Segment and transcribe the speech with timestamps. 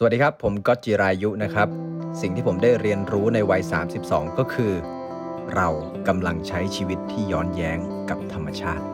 [0.00, 1.68] สวัสดีครับ ผมก๊อตจิรายุนะครับ
[2.20, 3.62] สิ่งที่ผมได้เรียนรู้ในวัย
[4.00, 4.72] 32 ก็คือ
[5.54, 5.68] เรา
[6.08, 7.78] กำลังใช้ชีวิตที่ย้อนแย้ง
[8.10, 8.84] กับธรรมชาติ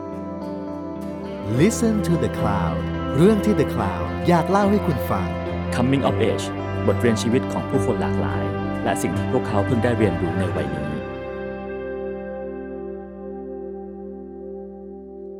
[1.59, 2.77] Listen to the Cloud
[3.15, 5.27] เรื่องที่ The Cloud อยากเล่าให้คุณฟัง
[5.75, 6.45] Coming of Age
[6.87, 8.43] บทเรียนชีวิตของผู้คนหลากหลาย
[8.83, 10.91] และสิ่งที่พวกเขาเพิ่งได้เรียนรู้ในวัยนี้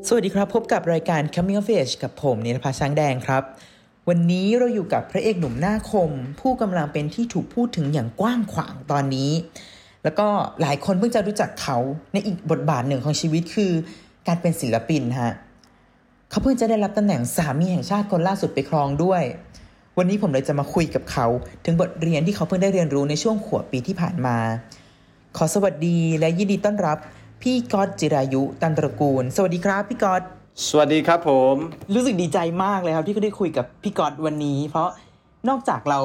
[0.08, 3.44] สวัสดีครับ พบกับรายการ Coming of Age กับผมนิรภาช้างแดงครับ
[4.10, 9.32] วันนี้เราอยู่กับพระเอกหนุ่มหน้าคม ผู้กำลังเป็นที่ถูกพูดถึงอย่างกว้างขวางตอนนี้
[10.04, 10.28] แล้วก็
[10.62, 11.78] หลายคนเพิ่งจะรู้จักเขา
[12.14, 13.72] ในอีกบทบาทหนึ่งของชีวิตคือ
[14.28, 15.34] การเป็นศิลปินฮะ
[16.30, 19.24] เขาเพิ่งจะได้รับตำแหน่งสามีแห่งชาติคนล่าสุดไปครองด้วย
[19.98, 21.28] วันนี้ผมเลยจะมาคุยกับเขา
[21.66, 24.38] ถึงบทเรียนที่เขาเพิ่งได้เรียนรู้ในช่วงขวบปีที่ผ่านมา
[25.38, 26.98] ขอสวัสดีและยินดีต้อนรับ
[27.42, 30.22] พี่ก๊อตจิรายุตันตระกูล สวัสดีครับ พี่ก๊อต
[30.64, 31.56] สวัสดีครับผม
[31.96, 34.90] รู้สึกดีใจมากเลยครับ ที่ได้คุยกับพี่กอตวันนี้ เพราะ
[35.50, 36.00] นอกจากเรา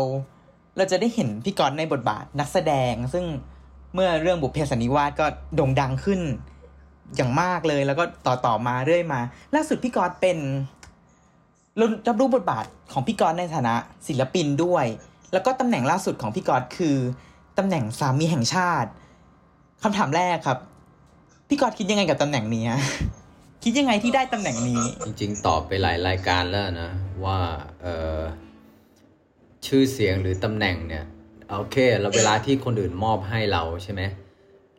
[0.76, 3.24] เราจะได้เห็นพี่กอตในบทบาทนักแสดง ซึ่ง
[3.94, 6.20] เมื่อเรื่องบุพเพสันนิวาสก็โด่งดังขึ้น
[7.16, 9.20] อย่างมากเลยแล้วก็ต่อต่อมาเรื่อยมา
[9.54, 10.38] ล่าสุดพี่กอตเป็น
[11.80, 13.74] ร,รับรู้บทบาทของพี่กอตในฐานะ
[14.08, 14.86] ศิลปินด้วย
[15.32, 16.96] แล้วก็ตำแหน่งล่าสุดของพี่กอตคือ
[17.58, 18.90] ตำแหน่งสามีแห่งชาติ
[19.82, 20.58] คำถามแรกครับ
[21.48, 22.64] พี่กอตคิดยังไงกับตำแหน่งนี้
[23.62, 26.90] คิดยังไงที่ได้ตำแหน่งนี้ จริง ๆ ตอบไปหลายรายการแล้วนะ
[27.24, 27.38] ว่า
[27.82, 27.86] เอ
[28.18, 28.20] อ
[29.66, 31.04] ชื่อเสียงหรือตำแหน่งเนี่ย
[31.58, 34.02] โอเคแล้วเวลาที่คนอื่นมอบให้เราใช่ไหม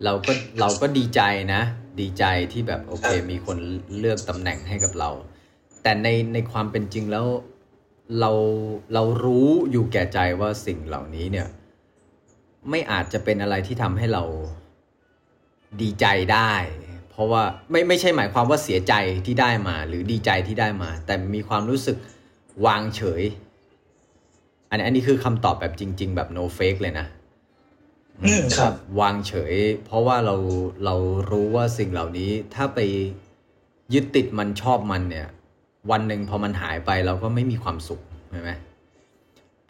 [0.04, 1.22] เราก็เราก็ดีใจ
[1.54, 1.62] นะ
[2.00, 3.58] ดีใจที่แบบโอเค มีคน
[4.00, 5.10] เลือกตำแหน่งให้กับเรา
[5.84, 7.26] แต่ในในความเป็นจริงแล้ว
[8.20, 8.32] เรา
[8.94, 11.48] เรารู้อยู่แก่ใจว่าสิ่งเหล่านี้เนี่ย
[12.70, 14.24] ไม่อาจจะเป็นอะไรที่ทำให้เรา
[15.82, 16.81] ดีใจได้เพ
[17.22, 18.94] ราะว่าไม่ไม่ใช่หมายความว่าเสียใจ
[19.26, 21.98] ที่ได้มา หรือดีใจที่ได้มา แต่มีความรู้สึก
[22.66, 23.24] วางเฉย
[24.70, 27.08] อันนี้อันนี้คือคำตอบแบบจริง ๆ แบบ no fake เลยนะ
[28.24, 29.56] อืมครับ วางเฉย
[29.86, 30.36] เพราะว่าเรา
[30.86, 30.96] เรา
[31.32, 32.80] รู้ว่าสิ่งเหล่านี้ถ้าไป
[33.94, 35.28] ยึดติดมันชอบมันเนี่ย
[35.92, 38.02] วันหนึ่งพอมันหายไปเราก็ไม่มีความสุข
[38.32, 38.52] ใช่ไหม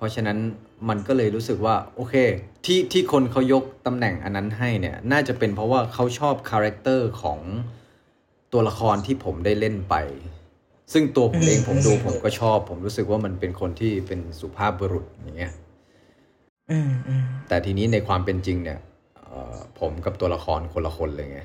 [0.01, 0.39] เพราะฉะนั้น
[0.89, 2.16] มันก็เลยรู้สึกว่าโอเค
[2.66, 7.39] ที่ที่คนเขายกตำแหน่งอันนั้นให้เนี่ยน่าจะเป็นเพราะว่าเขาชอบ character ของ
[8.53, 9.95] ตัวละครที่ผมได้เล่นไป
[10.94, 15.53] ซึ่งตัวผมเองผมดูผมก็ชอบ ผมรู้สึกว่ามันเป็นคนที่เป็นสุภาพบุรุษอย่างเงี้ย
[16.72, 18.79] อืมอืมแต่ทีนี้ในความเป็นจริงเนี่ย
[19.25, 21.41] เอ่อผมกับตัวละครคนละคนเลยไง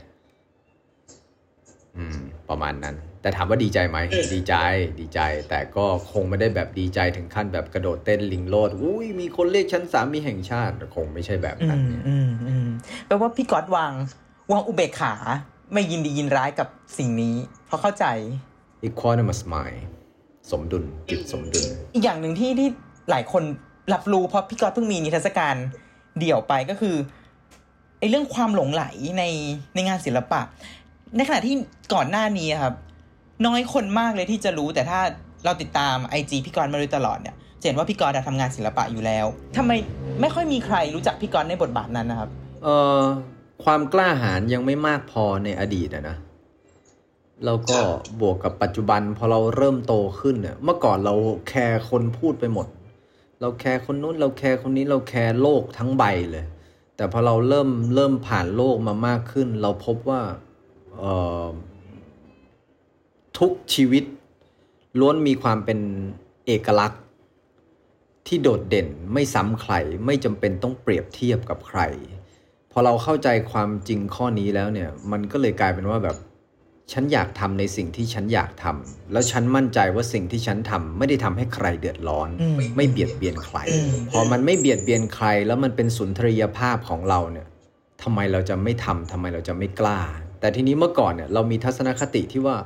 [1.97, 2.19] อืม
[2.49, 3.99] ประมาณนั้น แต่ถามว่าดีใจไหม
[4.35, 4.55] ดีใจ
[5.01, 12.69] ดีใจ แต่ก็คงไม่ได้แบบดีใจถึงขั้นแบบกระโดดเต้นลิงโลดอุ้ยมีคนเรียกฉันสามีแห่งชาติคงไม่ใช่แบบอืนั้นมเนี่ยอืมอืม
[13.07, 13.93] แปลว่าพี่ก๊อตวาง
[14.53, 15.15] วางอุเบกขา
[15.73, 17.35] ไม่ยินดียินร้ายกับสิ่งนี้
[17.67, 18.05] เพราะเข้าใจ
[18.89, 19.81] equanimous mind
[20.51, 21.65] สมดุลจิตสมดุล
[21.95, 22.69] อีกอย่างหนึ่งที่ที่
[23.11, 23.43] หลายคน
[23.93, 25.55] รับรู้เพราะพี่ก๊อตเพิ่งมีนิทรรศการ
[26.19, 26.97] เดี่ยวไปก็คือ
[27.99, 28.85] ไอ้เรื่องความหลงไหล
[29.19, 29.25] ใน
[29.75, 30.41] ในงานศิลปะ
[31.17, 31.55] ในขณะที่
[31.95, 32.75] ก่อนหน้านี้ครับ
[33.47, 35.01] น้อยคนมากเลยที่จะรู้แต่ถ้า
[35.45, 39.27] เราติดตามไอจีพี่กรณ์มาโดยตลอดเนี่ยจะเห็นว่าพี่กรณ์อะทำงานศิลปะอยู่แล้ว
[39.57, 39.73] ทำไม
[40.21, 42.31] ไม่ค่อยมีใครรู้จักพี่กรณ์ในบทบาทนั้นนะครับ
[42.63, 43.01] เอ่อ
[43.65, 46.17] ความกล้าหาญยังไม่มากพอในอดีตอะนะ
[47.45, 47.79] แล้วก็
[48.21, 51.15] บวกกับปัจจุบันพอเราเริ่มโตขึ้นเนี่ยเมื่อก่อนเรา
[51.49, 52.67] แคร์คนพูดไปหมด
[53.41, 56.45] เราแคร์คนนู้นเราแคร์คนนี้เราแคร์โลกทั้งใบเลย
[56.97, 60.21] แต่พอเราเริ่มเริ่มผ่านโลกมามากขึ้น เราพบว่า
[60.99, 61.13] เอ่
[61.45, 61.47] อ
[63.39, 64.05] ทุกชีวิต
[65.01, 65.79] ล้วนมีความเป็น
[66.47, 67.03] เอกลักษณ์
[68.27, 69.75] ที่โดดเด่นไม่ซ้ำใคร
[70.07, 71.81] ไม่จำเป็นต้องเปรียบเทียบกับใคร
[72.73, 76.17] พอเราเข้าใจความจริงข้อนี้แล้วเนี่ย มันก็เลยกลายเป็นว่าแบบ
[76.93, 87.47] ฉันอยากทำในสิ่งที่ฉันอยากทำแล้วฉันมั่นใจว่าสิ่งที่ฉันทำไม่ได้ทำให้ใครเดือดร้อนอืมไม่เบียดเบียนใครอืมพอมันไม่เบียดเบียนใคร แล้วมันเป็นสุนทรียภาพของเราเนี่ย
[88.03, 90.01] ทำไมเราจะไม่ทำทำไมเราจะไม่กล้า
[90.41, 92.57] แต่ทีนี้เมื่อก่อนเนี่ยเรามีทัศนคติที่ว่า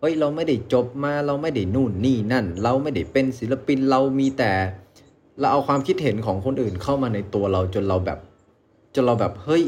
[0.00, 4.52] เฮ้ยเราไม่ได้จบมาเราไม่ได้นู่นนี่นั่น เราไม่ได้เป็นศิลปินเรามีแต่
[5.38, 8.18] เราเอาความคิดเห็นของคนอื่นเข้ามาในตัวเราจนเราแบบ
[8.94, 9.62] จนเราแบบเฮ้ย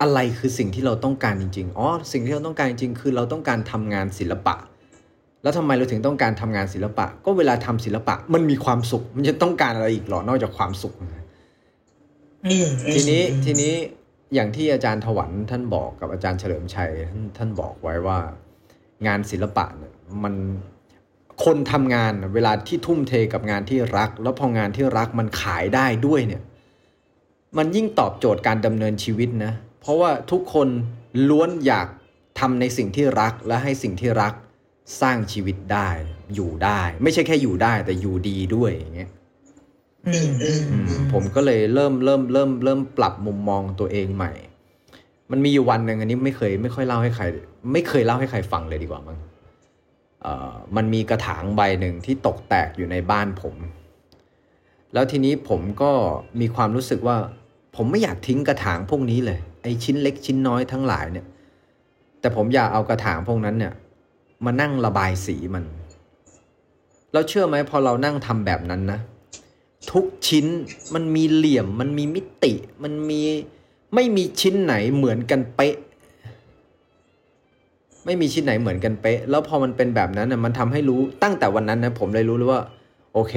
[0.00, 4.54] อะไรคือสิ่งที่เราต้องการจริงๆ อ๋อ สิ่งที่เราต้องการจริง ๆ คือเราต้องการทำงานศิลปะ
[5.42, 10.94] แล้วทำไมเราถึงต้องการทำงานศิลปะ ก็เวลาทำศิลปะ มันมีความสุข มันจะต้องการอะไรอีกหรอนอกจากความสุข
[12.94, 13.74] ทีนี้ทีนี้
[14.34, 18.18] อย่างที่อาจารย์ถวันท่านบอกกับอาจารย์เฉลิมชัยท่านท่านบอกไว้ว่า
[19.06, 20.34] งานศิลปะเนี่ยมัน
[21.44, 26.42] คนทำงานน่ะเวลาที่ทุ่มเทกับงานที่รัก แล้วพองานที่รักมันขายได้ด้วยเนี่ย
[27.56, 30.68] มันยิ่งตอบโจทย์การดำเนินชีวิตนะ เพราะว่าทุกคน
[31.28, 31.88] ล้วนอยาก
[32.40, 34.34] ทำในสิ่งที่รักและให้สิ่งที่รัก
[35.00, 35.88] สร้างชีวิตได้
[36.34, 39.10] อยู่ได้ ไม่ใช่แค่อยู่ได้ แต่อยู่ดีด้วยอย่างเงี้ย
[40.06, 44.32] อืมอืมอืมผมก็เลยเริ่มเริ่มเริ่มเริ่มปรับมุมมองตัวเองใหม่
[45.30, 47.24] มันมีอยู่วันหนึ่งอันนี้ไม่เคยไม่ค่อยเล่าให้ใคร
[47.72, 49.18] ไม่เคยเล่าให้ใครฟังเลยดีกว่ามั้ง
[50.22, 53.54] เอ่อมันมีกระถางใบหนึ่งที่ตกแตกอยู่ในบ้านผม
[54.92, 55.92] แล้วทีนี้ผมก็
[56.40, 57.16] มีความรู้สึกว่า
[57.76, 61.26] ผมไม่อยากทิ้งกระถางพวกนี้เลยไอ้ชิ้นเล็กชิ้นน้อยทั้งหลายเนี่ย
[62.20, 63.72] แต่ผมอยากเอากระถางพวกนั้นเนี่ย
[64.44, 65.64] มานั่งระบายสีมัน
[67.12, 69.00] แล้วเชื่อไหมพอเรานั่งทำแบบนั้นนะ
[69.92, 70.46] ทุกชิ้น
[70.94, 72.52] มันมีเหลี่ยมมันมีมิติ
[72.82, 73.22] มันมี
[73.94, 75.76] ไม่มีชิ้นไหนเหมือนกันเป๊ะ
[78.04, 82.62] ไม่มีชิ้นไหนเหมือนกันเป๊ะ แล้วพอมันเป็นแบบนั้นนะมันทำให้รู้ตั้งแต่วันนั้นนะผมเลยรู้เลยว่า
[83.14, 83.34] โอเค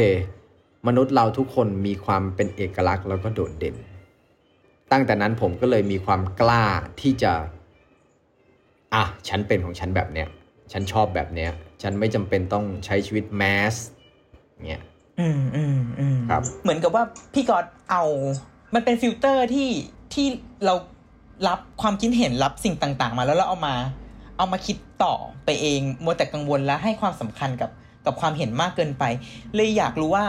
[0.87, 3.75] มนุษย์เราทุกคนมีความเป็นเอกลักษณ์แล้วก็โดดเด่น
[4.91, 6.65] ตั้งแต่นั้นผมก็เลยมีความกล้า
[7.01, 7.33] ที่จะ
[8.93, 10.27] อะฉันเป็นของฉันแบบเนี้ย
[10.71, 11.51] ฉันชอบแบบเนี้ย
[11.81, 13.75] ฉันไม่จำเป็นต้องใช้ชีวิต mass
[14.67, 14.83] เนี่ย
[15.19, 17.03] อืมอืมอืมครับ เหมือนกับว่า
[17.33, 18.03] พี่ก๊อตเอา
[18.73, 19.69] มันเป็นฟิลเตอร์ที่
[20.15, 20.27] ที่
[20.65, 20.73] เรา
[21.47, 23.75] รับความคิดเห็นรับสิ่งต่างๆ มาแล้วเราเอามา
[24.37, 25.13] เอามาคิดต่อ
[25.45, 27.71] ไปเองมัวแต่กังวลและให้ความสำคัญกับ
[28.05, 29.03] กับความเห็นมากเกินไป
[29.55, 30.25] เลยอยากรู้ว่า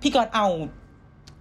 [0.00, 0.46] พี่ก๊อตเอา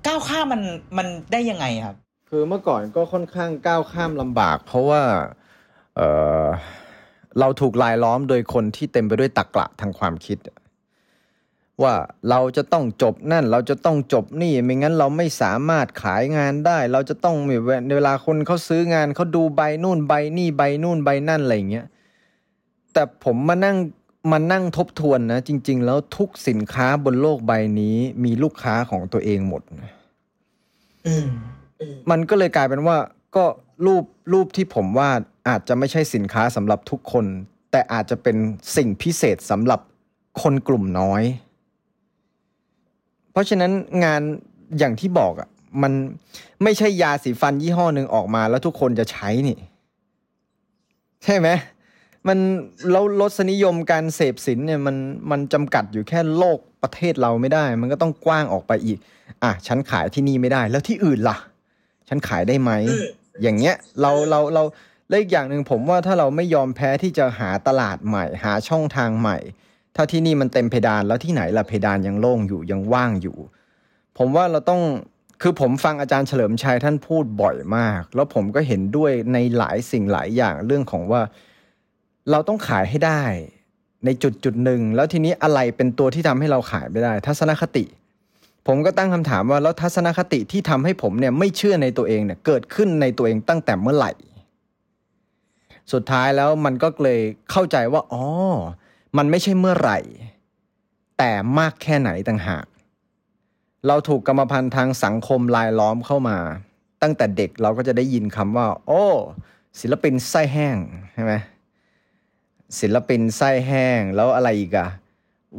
[0.08, 0.62] ก้าวข้ามมัน
[0.98, 1.96] มันได้ยังไงครับ
[2.30, 5.02] คือเมื่อก่อนก็ค่อนข้างก้าวข้ามลำบาก เพราะว่า
[5.96, 6.02] เอ
[6.44, 6.48] อ
[7.40, 10.38] เราถูกลายล้อมโดยคนที่เต็มไปด้วยตรรกะทางความคิด
[11.84, 11.96] ว่า
[12.30, 21.88] เราจะต้องจบนั่น เราจะต้องจบนี่ ไม่งั้นเราไม่สามารถขายงานได้ เราจะต้องมีเวเวลาคนเขาซื้องานเขาดูใบนู่นใบนี่ใบนู่นใบนั่นอะไรอย่างเงี้ย
[22.94, 23.78] แต่ผมมานั่ง
[24.32, 29.92] มานั่งทบทวนนะ จริง ๆ แล้วทุกสินค้าบนโลกใบนี้มีลูกค้าของตัวเองหมดนะ
[31.08, 31.28] อืม
[32.10, 32.98] มันก็เลยกลายเป็นว่า
[33.36, 33.46] ก็
[33.86, 34.04] รูป
[34.34, 37.26] รูปที่ผมวาดอาจจะไม่ใช่สินค้าสำหรับทุกคน
[37.72, 38.38] แต่อาจจะเป็น
[38.76, 39.80] สิ่งพิเศษสำหรับ
[40.42, 41.47] คนกลุ่มน้อยเพ
[43.38, 43.72] ราะฉะนั้น
[44.04, 44.22] งาน
[44.80, 45.50] อย่างที่บอกอะ
[45.84, 45.94] มัน
[46.64, 49.58] ไม่ใช่ยาสีฟันยี่ห้อหนึ่งออกมา แล้วทุกคนจะใช้นี่
[51.24, 51.48] ใช่ไหม
[52.28, 52.38] มัน
[52.92, 54.96] แล้วรสนิยมการเสพสินเนี่ยมัน
[55.32, 58.98] มันจำกัดอยู่แค่โลกประเทศเราไม่ได้ มันก็ต้องกว้างออกไปอีก
[59.44, 61.38] อะฉันขายที่นี่ไม่ได้ แล้วที่อื่นล่ะ
[62.08, 62.72] ฉันขายได้ไหม
[63.42, 64.64] อย่างเงี้ยเราเราเรา
[65.10, 69.38] และอีกอย่างหนึ่งผมว่าถ้าเราไม่ยอมแพ้ที่จะหาตลาดใหม่ หาช่องทางใหม่
[70.00, 73.38] ถ้าที่นี่มันเต็มเพดานแล้วที่ไหนล่ะเพดานยังโล่งอยู่ยังว่างอยู่
[74.18, 74.82] ผมว่าเราต้อง
[75.42, 81.22] คือผมฟังอาจารย์เฉลิมชัยท่านพูดบ่อยมาก แล้วผมก็เห็นด้วยในหลายสิ่งหลายอย่างเรื่องของว่า
[82.32, 83.24] เราต้องขายให้ได้
[84.06, 87.86] ในจุดจุดหนึ่งแล้วทีนี้อะไรเป็นตัวที่ทำให้เราขายไม่ได้ ทัศนคติ
[88.68, 94.12] ผมก็ตั้งคำถามว่าแล้วทัศนคติที่ทำให้ผมเนี่ยไม่เชื่อในตัวเองเนี่ยเกิดขึ้นในตัวเองตั้งแต่เมื่อไหร่
[95.94, 97.20] สุดท้ายแล้วมันก็เลย
[97.52, 98.24] เข้าใจว่าอ๋อ
[99.18, 100.00] มันไม่ใช่เมื่อไหร่
[101.18, 102.66] แต่มากแค่ไหนต่างหาก
[103.88, 106.38] เราถูกกรรมพันธุ์ทางสังคมลายล้อมเข้ามา
[107.02, 109.04] ตั้งแต่เด็กเราก็จะได้ยินคำว่า โอ้
[109.80, 110.78] ศิลปินไส้แห้ง
[111.14, 111.34] ใช่ไหม
[112.80, 114.88] ศิลปินไส้แห้งแล้วอะไรอีกอะ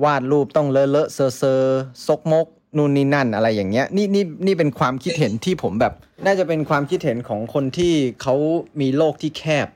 [0.02, 1.62] วาดรูปต้องเลอะเลอะเซอเซอ
[2.06, 2.46] ซกมก
[2.76, 5.94] นู่นนี่นั่นอะไรอย่างเงี้ยนี่นี่นี่เป็นความคิดเห็นที่ผมแบบ
[6.24, 8.34] น่าจะเป็นความคิดเห็นของคนที่เขา
[8.80, 9.68] มีโลกที่แคบ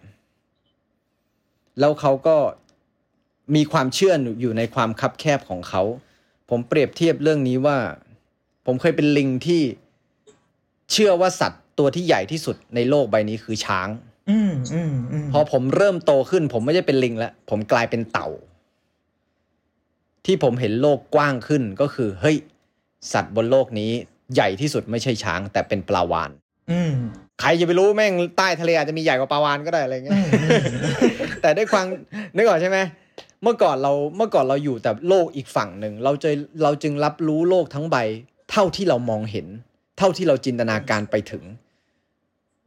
[1.80, 2.36] แล้วเขาก็
[3.54, 5.82] มีความเชื่ออยู่ในความคับแคบของเขา
[6.50, 7.78] ผมเปรียบเทียบเรื่องนี้ว่า
[8.66, 9.62] ผมเคยเป็นลิงที่
[10.92, 13.88] เชื่อว่าสัตว์ตัวที่ใหญ่ที่สุดในโลกใบนี้คือช้าง
[14.30, 18.28] อืมอืมอืมพอผมเริ่มโตขึ้น ผมไม่ได้เป็นลิงแล้วผมกลายเป็นเต่า
[20.26, 22.36] ที่ผมเห็นโลกกว้างขึ้นก็คือ เฮ้ย
[23.12, 23.90] สัตว์บนโลกนี้
[24.34, 26.30] ใหญ่ที่สุดไม่ใช่ช้าง แต่เป็นปลาวาน
[26.72, 26.92] อืม
[27.40, 30.20] ใครจะไปรู้แม่งใต้ทะเลอาจจะมีใหญ่กว่าปลาวานก็ได้อะไรเงี้ย
[31.42, 31.86] แต่ด้วยความ
[32.36, 32.78] นึกออกใช่ไหม
[33.42, 36.30] เมื่อก่อนเราเมื่อก่อนเราอยู่แต่โลกอีกฝั่งหนึ่งเราจะ
[36.62, 37.96] เราจึงรับรู้โลกทั้งใบ
[38.50, 39.46] เท่าที่เรามองเห็น
[39.98, 41.44] เท่าที่เราจินตนาการไปถึง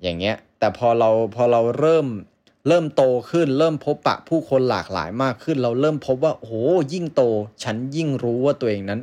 [0.01, 2.07] อย่างเงี้ย แต่พอเราพอเราเริ่ม
[2.67, 6.53] เริ่มโตขึ้น เริ่มพบปะผู้คนหลากหลายมากขึ้น เราเริ่มพบว่าโอ้โห
[6.93, 7.21] ยิ่งโต
[7.63, 9.01] ฉันยิ่งรู้ว่าตัวเองนั้น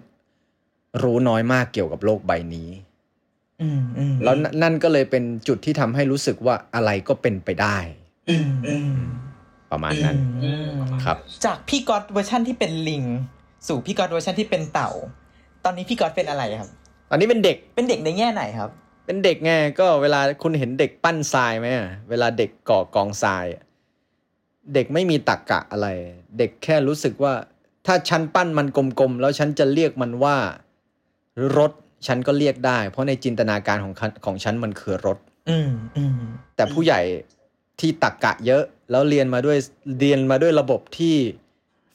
[1.03, 2.71] รู้น้อยมากเกี่ยวกับโลกใบนี้
[3.63, 7.79] อืมอืมแล้วนนั่นก็เลยเป็นจุดที่ทำให้รู้สึกว่าอะไรก็เป็นไปได้
[8.31, 8.97] อืมอืม
[9.73, 10.73] ประมาณนั้นอืม
[11.05, 13.05] ครับ จากพี่ก๊อตเวอร์ชันที่เป็นลิง
[13.69, 14.91] สู่พี่ก๊อตเวอร์ชันที่เป็นเต่า
[15.65, 16.71] ตอนนี้พี่ก๊อตเป็นอะไรครับ
[17.11, 18.71] ตอนนี้เป็นเด็กเป็นเด็กในแง่ไหนครับ
[19.07, 23.63] เป็นเด็กไงก็เวลาคุณเห็นเด็กปั้นทรายไหมอะเวลาเด็กก่อกองทรายอะ
[24.75, 25.89] เด็กไม่มีตรรกะอะไร
[26.39, 27.35] เด็กแค่รู้สึกว่า
[27.87, 30.37] ถ้าฉันปั้นมันกลมๆแล้วฉันจะเรียกมันว่า
[31.57, 31.73] รถ
[32.07, 35.19] ฉันก็เรียกได้ เพราะในจินตนาการของคันของฉันมันคือรถ
[35.51, 36.19] อืมอืม
[36.57, 37.01] แต่ผู้ใหญ่
[37.81, 39.59] ที่ตักกะเยอะ แล้วเรียนมาด้วย
[40.01, 41.17] เรียนมาด้วยระบบที่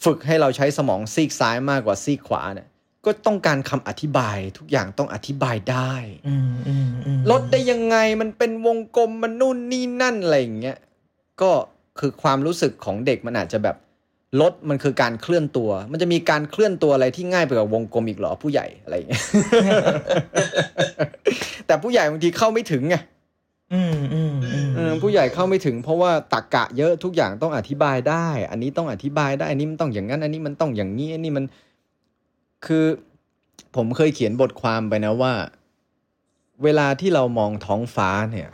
[0.05, 2.67] ฝึกให้เราใช้สมองซีกซ้ายมากกว่าซีกขวาเนี่ย
[3.05, 5.93] ก็ก็ต้องการคำอธิบายทุกอย่างต้องอธิบายได้
[6.27, 10.77] อืมอืมอืมลดได้ยังไงมันเป็นวงกลมมันนู่นนี่นั่นอะไรอย่างเงี้ย
[11.41, 11.51] ก็
[11.99, 13.75] คือความรู้สึกของเด็กมันอาจจะแบบ
[14.41, 19.23] ลดมันคือการเคลื่อนตัว มันจะมีการเคลื่อนตัวอะไรที่ง่ายไปกว่าวงกลมอีกเหรอผู้ใหญ่อะไรอย่างเงี้ย
[21.67, 22.95] แต่ผู้ใหญ่บางทีเข้าไม่ถึงไง
[23.73, 31.45] อืมอืมผู้ใหญ่เข้าไม่ถึงเพราะว่าตักกะเยอะทุกอย่างต้องอธิบายได้ อันนี้ต้องอธิบายได้ อันนี้มันต้องอย่างนั้น อันนี้มันต้องอย่างนี้อันนี้มัน
[32.65, 32.85] คือ
[33.75, 35.33] ผมเคยเขียนบทความไปนะว่า
[36.63, 38.49] เวลาที่เรามองท้องฟ้าเนี่ย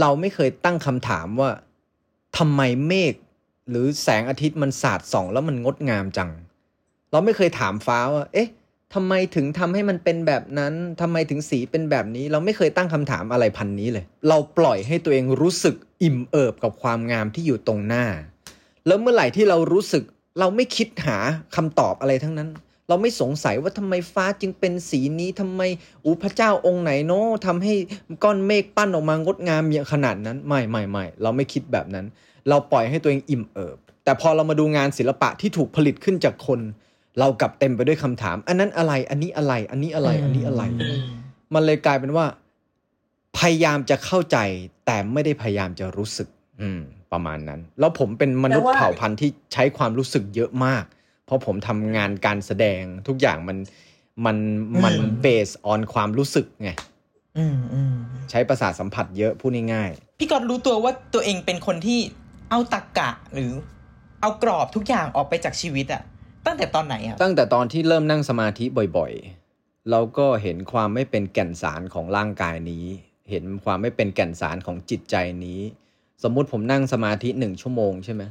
[0.00, 1.50] เราไม่เคยตั้งคำถามว่า
[2.38, 3.14] ทำไมเมฆ
[3.70, 6.30] หรือแสงอาทิตย์มันสาดส่อง แล้วมันงดงามจัง
[7.10, 8.48] เราไม่เคยถามฟ้าว่า เอ๊ะ
[8.94, 18.06] ทำไมถึงทำให้มันเป็นแบบนั้นทำไมถึงสีเป็นแบบนี้ เราไม่เคยตั้งคำถามอะไรพันนี้เลย เราปล่อยให้ตัวเองรู้สึกอิ่มเอิบกับความงามที่อยู่ตรงหน้า
[18.86, 20.02] แล้วเมื่อไหร่ที่เรารู้สึก
[20.40, 21.18] เราไม่คิดหา
[21.56, 22.48] คำตอบอะไรทั้งนั้น
[22.88, 25.62] เราไม่สงสัยว่าทำไมฟ้าจึงเป็นสีนี้ทำไม
[26.04, 27.74] อูพระเจ้าองค์ไหนเนาะทำให้
[28.24, 32.06] ก้อนเมฆปั้นออกมางดงามอย่างขนาดนั้น ไม่ไม่ไม่เราไม่คิดแบบนั้น
[32.48, 36.60] เราปล่อยให้ตัวเองอิ่มเอิบ แต่พอเรามาดูงานศิลปะที่ถูกผลิตขึ้นจากคน
[37.18, 40.62] เรากลับเต็มไปด้วยคำถาม อันนั้นอะไร อันนี้อะไร อันนี้อะไร อันนี้อะไร
[41.54, 42.26] มันเลยกลายเป็นว่า
[43.38, 44.38] พยายามจะเข้าใจ
[44.86, 46.28] แต่ไม่ได้พยายามจะรู้สึก
[46.62, 46.80] อืม
[47.12, 50.84] ประมาณนั้น แล้วผมเป็นมนุษย์เผ่าพันธุ์ที่ใช้ความรู้สึกเยอะมาก
[51.26, 53.58] เพราะผมทำงานการแสดงทุกอย่างมัน
[54.24, 54.36] มัน
[54.84, 56.70] มันเบสออนความรู้สึกไง
[57.38, 57.94] อืมอืม
[58.30, 61.98] ใช้ประสาทสัมผัสเยอะพูดง่ายพี่กอดรู้ตัวว่าตัวเองเป็นคนที่
[62.50, 63.50] เอาตักกะหรือ
[64.20, 66.02] เอากรอบทุกอย่างออกไปจากชีวิตอะ
[66.46, 68.64] ตั้งแต่ตอนไหนอะตั้งแต่ตอนที่เริ่มนั่งสมาธิ
[68.96, 72.86] บ่อยๆ เราก็เห็นความไม่เป็นแก่นสารของร่างกายนี้
[73.30, 75.60] เห็นความไม่เป็นแก่นสารของจิตใจนี้
[76.22, 78.22] สมมุติผมนั่งสมาธิหนึ่งชั่วโมงใช่ไหม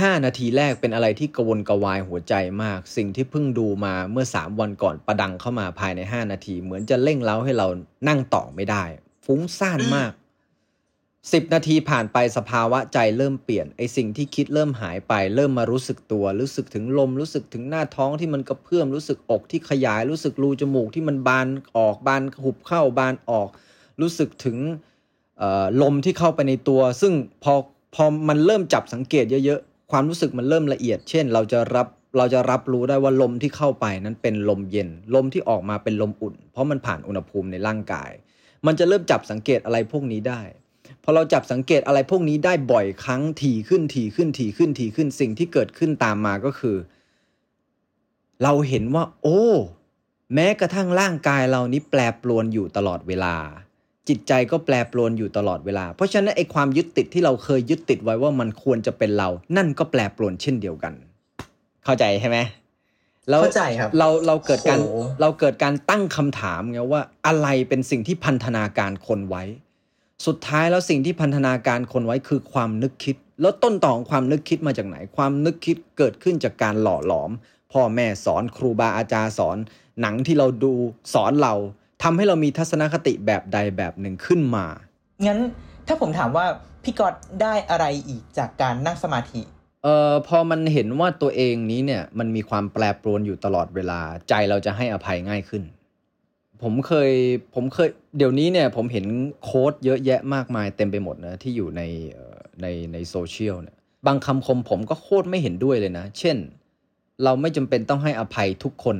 [0.00, 7.66] ห้านาทีแรกเป็นอะไรที่กวนกวายหัวใจมาก สิ่งที่เพิ่งดูมาเมื่อสามวันก่อนประดังเข้ามาภายในห้านาที เหมือนจะเร่งเล้าให้เรา
[8.08, 8.84] นั่งต่อไม่ได้
[9.24, 10.12] ฟุ้งซ่านมาก
[11.32, 23.48] 10 นาทีผ่านไปสภาวะใจเริ่มเปลี่ยนไอสิ่งที่คิดเริ่มหายไป เริ่มมารู้สึกตัว รู้สึกถึงลมรู้สึกถึงหน้าท้องที่มันกระเพื่อมรู้สึกอกที่ขยายรู้สึกรูจมูกที่มันบานออกบานหุบเข้าบานออก
[24.00, 24.56] รู้สึกถึง
[25.82, 27.12] ลมที่เข้าไปในตัว ซึ่ง
[27.44, 27.54] พอ
[27.94, 31.86] พอมันเริ่มจับสังเกตเยอะๆ ความรู้สึกมันเริ่มละเอียด เช่น เราจะรับ
[32.18, 38.10] เราจะรับรู้ได้ว่าลมที่เข้าไปนั้นเป็นลมเย็น ลมที่ออกมาเป็นลมอุ่น เพราะมันผ่านอุณหภูมิในร่างกาย
[38.66, 40.40] มันจะเริ่มจับสังเกตอะไรพวกนี้ได้
[41.04, 46.76] พอเราจับสังเกตอะไรพวกนี้ได้บ่อยครั้งถี่ขึ้นถี่ขึ้นถี่ขึ้นถี่ขึ้นสิ่งที่เกิดขึ้นตามมาก็คือ
[48.42, 49.42] เราเห็นว่า โอ้
[50.34, 53.34] แม้กระทั่งร่างกายเรานี้แปรปรวนอยู่ตลอดเวลา
[54.08, 60.92] จิตใจก็แปรปรวนอยู่ตลอดเวลา เพราะฉะนั้นไอ้ความยึดติดที่เราเคยยึดติดไว้ว่ามันควรจะเป็นเรา นั่นก็แปรปรวนเช่นเดียวกัน
[61.84, 62.38] เข้าใจใช่ไหม
[63.28, 69.44] แล้วเข้าใจครับเราเราเกิดการโอ้โหเราเกิดการตั้งคำถามไงว่าอะไรเป็นสิ่งที่พันธนาการคนไว้
[70.26, 77.30] สุดท้ายแล้วสิ่งที่พันธนาการคนไว้คือความนึกคิด แล้วต้นต่อของความนึกคิดมาจากไหน ความนึกคิดเกิดขึ้นจากการหล่อหลอม
[77.72, 79.56] พ่อแม่สอนครูบาอาจารย์สอน
[80.00, 80.74] หนังที่เราดู
[81.14, 81.54] สอนเรา
[82.02, 84.66] ทำให้เรามีทัศนคติแบบใดแบบหนึ่งขึ้นมา
[85.26, 85.38] งั้น
[85.86, 86.46] ถ้าผมถามว่า
[86.84, 89.40] พี่กอดได้อะไรอีกจากการนั่งสมาธิ
[89.84, 95.62] เอ่อพอมันเห็นว่าตัวเองนี้เนี่ยมันมีความแปรปรวนอยู่ตลอดเวลาใจเราจะให้อภัยง่ายขึ้น
[96.62, 97.10] ผมเคย
[97.54, 97.88] ผมเคย
[98.18, 99.06] เดี๋ยวนี้เนี่ยผมเห็น
[99.44, 106.36] โค้ดเยอะแยะมากมายเต็มไปหมดนะที่อยู่ในเอ่อในในโซเชียลเนี่ยบางคำคมผมก็โคตรไม่เห็นด้วยเลยนะ เช่น
[107.24, 108.96] เราไม่จำเป็นต้องให้อภัยทุกคน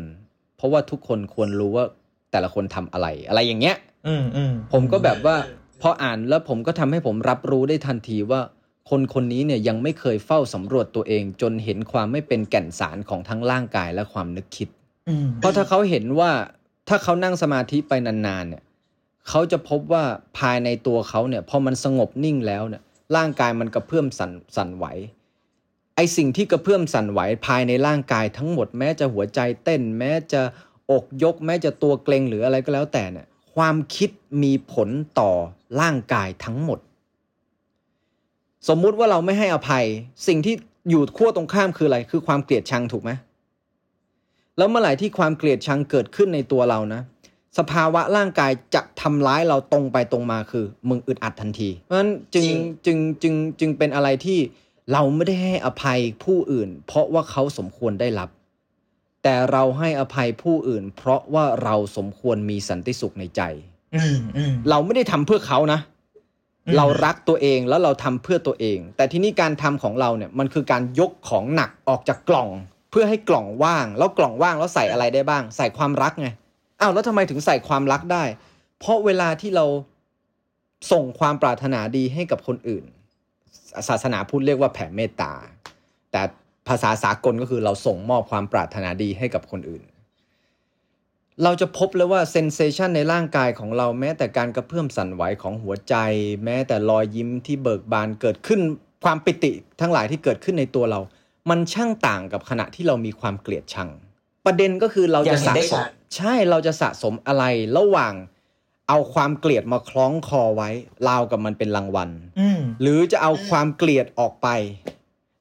[0.57, 1.87] เพราะว่าทุกคนควรรู้ว่า
[2.33, 3.77] แต่ละคนทำอะไร อะไรอย่างเงี้ย
[4.09, 5.37] อืมอืมผมก็แบบว่า
[5.83, 8.41] พออ่านแล้วผมก็ทำให้ผมรับรู้ได้ทันทีว่า
[8.91, 14.69] คนคนนี้เนี่ยยังไม่เคยเฝ้าสำรวจตัวเอง จนเห็นความไม่เป็นแก่นสารของทั้งร่างกายและความนึกคิด
[15.09, 16.31] อืมเพราะถ้าเขาเห็นว่า
[16.89, 18.63] ถ้าเขานั่งสมาธิไปนานๆเนี่ย
[19.29, 20.05] เขาจะพบว่า
[20.39, 22.83] ภายในตัวเขาเนี่ยพอมันสงบนิ่งแล้วเนี่ย
[23.17, 24.87] ร่างกายมันกระเพื่อมสั่นสั่นไหว
[25.97, 30.43] ไอสิ่งที่กระเพื่อมสั่นไหวภายในร่างกายทั้งหมดแม้จะหัวใจเต้น แม้จะ
[30.91, 34.11] อกยก แม้จะตัวเกรงหรืออะไรก็แล้วแต่เนี่ยความคิด
[34.43, 35.31] มีผลต่อ
[35.81, 36.79] ร่างกายทั้งหมด
[38.69, 39.85] สมมุติว่าเราไม่ให้อภัย
[40.27, 40.55] สิ่งที่
[40.91, 43.11] อยู่ขั้วตรงข้ามคืออะไร คือความเกลียดชังถูกไหม
[44.59, 47.01] แล้วเมื่อไหร่ที่ความเกลียดชังเกิดขึ้นในตัวเรานะ
[47.59, 52.47] สภาวะร่างกายจะทำร้ายเราตรงไปตรงมาคือ มึงอึดอัดทันที เพราะฉะนั้นจึง
[52.87, 54.39] จึงจึงจึงเป็นอะไรที่
[54.93, 58.29] เราไม่ได้ให้อภัยผู้อื่น เพราะว่าเขาสมควรได้รับ
[59.23, 63.43] แต่เราให้อภัยผู้อื่น เพราะว่าเราสมควรมีสันติสุขในใจ
[63.97, 65.81] อืมอืมเราไม่ได้ทำเพื่อเขานะ
[66.67, 72.49] อืมเรารักตัวเองแล้วเราทำเพื่อตัวเอง แต่ที่นี่การทำของเราเนี่ยมันคือการยกของหนักออกจากกล่อง
[72.91, 76.29] เพื่อให้กล่องว่าง แล้วกล่องว่างแล้วใส่อะไรได้บ้าง ใส่ความรักไง
[76.81, 78.25] อ้าวแล้วทำไมถึงใส่ความรักได้
[78.79, 79.67] เพราะเวลาที่เรา
[80.93, 82.85] ส่งความปรารถนาดีให้กับคนอื่น
[83.89, 85.33] ศาสนาพุทธเรียกว่าแผ่เมตตา
[86.13, 86.23] แต่
[86.69, 89.83] ภาษาสากลก็คือเราส่งมอบความปรารถนาดีให้กับคนอื่น
[91.43, 95.95] เราจะพบเลยว่าเซนเซชันในร่างกายของเราแม้แต่การกระเพื่อมสั่นไหวของหัวใจ
[96.45, 98.61] แม้แต่รอยยิ้มที่เบิกบานเกิดขึ้น
[99.05, 101.01] ความปิติทั้งหลายที่เกิดขึ้นในตัวเรา
[101.51, 103.91] มันช่างต่างกับขณะที่เรามีความเกลียดชัง
[104.47, 107.45] ประเด็นก็คือเราจะอย่างเห็นสะได้สชัมดใช่เราจะสะสมอะไร
[107.77, 108.15] ระหว่าง
[108.89, 110.71] เอาความเกลียดมาคล้องคอไว้
[111.09, 114.49] ราวกับมันเป็นรางวัลอืมหรือจะเอาความเกลียดออกไป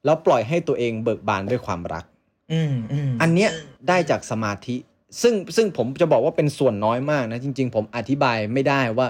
[0.04, 2.04] แล้วปล่อยให้ตัวเองเบิกบานด้วยความรัก
[2.52, 3.50] อืมอืมอันเนี้ย
[3.88, 4.76] ได้จากสมาธิ
[5.22, 9.06] ซึ่งซึ่งผมจะบอกว่าเป็นส่วนน้อยมากนะ จริง ๆ ผมอธิบายไม่ได้ว่า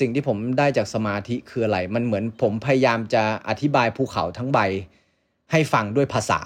[0.00, 4.58] สิ่งที่ผมได้จากสมาธิคืออะไร มันเหมือนผมพยายามจะอธิบายภูเขาทั้งใบ
[5.52, 6.40] ให้ฟังด้วยภาษา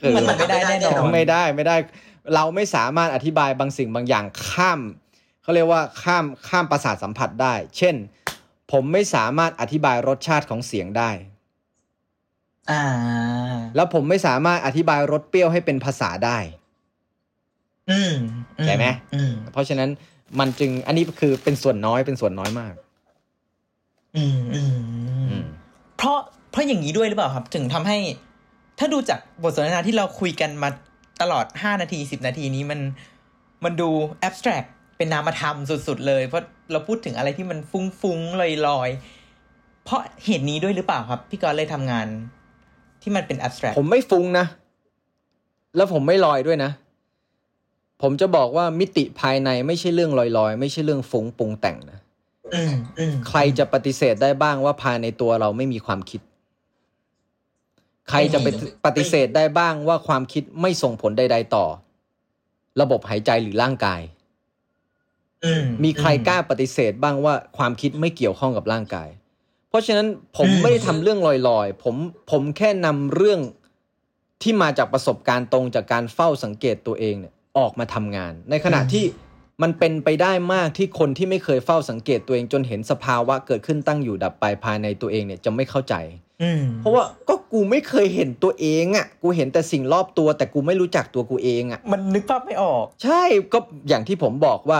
[0.00, 1.76] คือมันไม่ได้แน่นอนไม่ได้ไม่ได้
[2.34, 4.80] เราไม่สามารถอธิบายบางสิ่งบางอย่างข้าม
[5.42, 7.94] เขาเรียกว่าข้ามข้ามประสาทสัมผัสได้ เช่น
[8.72, 11.10] ผมไม่สามารถอธิบายรสชาติของเสียงได้
[12.70, 12.82] อ่า
[13.76, 16.38] แล้วผมไม่สามารถอธิบายรสเปรี้ยวให้เป็นภาษาได้
[17.90, 18.14] อืม
[18.64, 18.84] ใช่ไหม
[19.14, 19.90] อืมเพราะฉะนั้น
[20.38, 22.74] มันจึงอันนี้คือเป็นส่วนน้อยเป็นส่วนน้อยมาก
[24.16, 24.76] อืมอืม
[25.30, 25.44] อืม
[25.96, 26.18] เพราะ
[26.52, 27.98] เพราะอย่างนี้ด้วยหรือเปล่าครับ ถึงทำให้
[28.78, 30.68] ถ้าดูจากบทสนทนาที่เราคุยกันมา
[31.22, 32.80] ตลอดห้านาทีสิบนาทีนี้มัน
[33.64, 33.88] มันดู
[34.20, 34.64] แอบสแตรก
[34.96, 42.06] เป็นนามธรรมสุด ๆ เลย เพราะเราพูดถึงอะไรที่มันฟุ้งๆลอยๆ เพราะเหตุนี้ด้วยหรือเปล่าครับ พี่กรณ์เลยทำงาน
[43.02, 44.46] ที่มันเป็นแอบสแตรกผมไม่ฟุ้งนะ
[45.76, 46.70] แล้วผมไม่ลอยด้วยนะ
[48.02, 51.98] ผมจะบอกว่ามิติภายในไม่ใช่เรื่องลอยๆ ไม่ใช่เรื่องฟุ้งปรุงแต่งนะ
[52.54, 56.20] อืมอืมใครจะปฏิเสธได้บ้างว่าภายในตัวเราไม่มีความคิด
[58.10, 58.46] ใครจะไป
[58.84, 61.66] ปฏิเสธได้บ้างว่าความคิดไม่ส่งผลใด ๆ ต่อ
[62.80, 64.00] ระบบหายใจหรือร่างกาย
[65.44, 69.08] อืมมีใครกล้าปฏิเสธบ้างว่าความคิดไม่เกี่ยวข้องกับร่างกาย
[69.68, 71.96] เพราะฉะนั้นผมไม่ได้ทำเรื่องลอยๆ ผม
[72.30, 73.40] ผมแค่นำเรื่อง
[74.42, 79.04] ที่มาจากประสบการณ์ตรงจากการเฝ้าสังเกตตัวเองเนี่ย ออกมาทำงาน ในขณะที่
[79.62, 85.94] มันเป็นไปได้มากที่คนที่ไม่เคยเฝ้าสังเกตตัวเองจนเห็นสภาวะเกิดขึ้นตั้งอยู่ดับไปภายในตัวเองเนี่ยจะไม่เข้าใจ
[86.31, 86.31] อืม
[86.80, 94.78] เพราะว่าก็กูไม่เคยเห็นตัวเองอะ่ะ กูเห็นแต่สิ่งรอบตัว แต่กูไม่รู้จักตัวกูเองอะ มันนึกภาพไม่ออก ใช่ก็อย่างที่ผมบอกว่า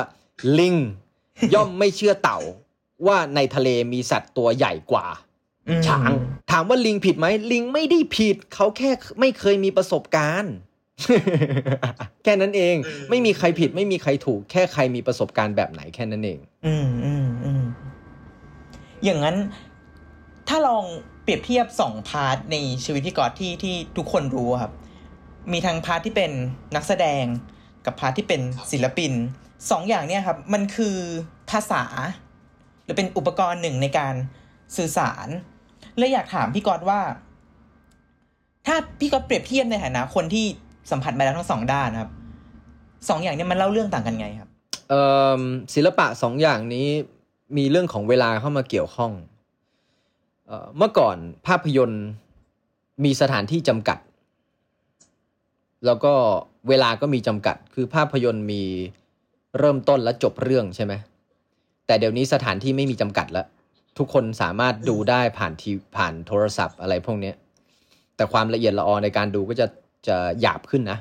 [0.58, 0.74] ลิง
[1.54, 2.38] ย่อมไม่เชื่อเต่า
[3.06, 5.06] ว่าในทะเลมีสัตว์ตัวใหญ่กว่า
[5.68, 6.10] อืมช้าง
[6.50, 10.54] ถามว่าลิงผิดไหมลิงไม่ได้ผิด เขาแค่ไม่เคยมีประสบการณ์
[12.22, 12.74] แค่นั้นเอง
[13.10, 17.62] ไม่มีใครผิดไม่มีใครถูก แค่ใครมีประสบการณ์แบบไหนแค่นั้นเอง อืมอืมอืม
[19.04, 19.36] อย่างนั้น
[20.48, 20.84] ถ้าลอง
[21.22, 24.72] เปรียบเทียบสอง part ในชีวิตพี่ก๊อตที่ที่ทุกคนรู้อะครับ
[25.52, 26.30] มีทั้ง part ที่เป็น
[26.74, 27.24] นักแสดง
[27.86, 28.40] กับ part ที่เป็น
[28.72, 29.12] ศิลปิน
[29.70, 30.96] สองอย่างเนี่ยครับ มันคือ
[31.50, 31.84] ภาษา
[32.84, 34.14] หรือเป็นอุปกรณ์หนึ่งในการ
[34.76, 35.28] สื่อสาร
[35.96, 37.00] เลยอยากถามพี่ก๊อตว่า
[38.66, 40.44] ถ้าพี่ก๊อตเปรียบเทียบในฐานะคนที่
[40.90, 42.10] สัมผัสมาแล้วทั้งสองด้านครับ
[43.08, 44.48] สองอย่างเนี้มันเล่าเรื่องต่างกันไงครับ
[44.88, 45.02] เอ่
[45.38, 45.42] อ
[45.74, 46.86] ศิลปะสองอย่างนี้
[47.56, 49.12] มีเรื่องของเวลาเข้ามาเกี่ยวข้อง
[50.76, 52.04] เมื่อก่อนภาพยนตร์
[53.04, 53.98] มีสถานที่จำกัด
[55.86, 56.12] แล้วก็
[56.68, 58.62] เวลาก็มีจำกัด คือภาพยนตร์มี
[59.58, 60.92] เริ่มต้นและจบเรื่องใช่ไหม
[61.86, 63.46] แต่เดี๋ยวนี้สถานที่ไม่มีจำกัดแล้ว
[63.98, 67.32] ทุกคนสามารถดูได้ผ่านทีผ่านโทรศัพท์อะไรพวกนี้
[68.16, 69.66] แต่ความละเอียดละออในการดูก็จะ
[70.08, 70.98] จะหยาบขึ้นนะ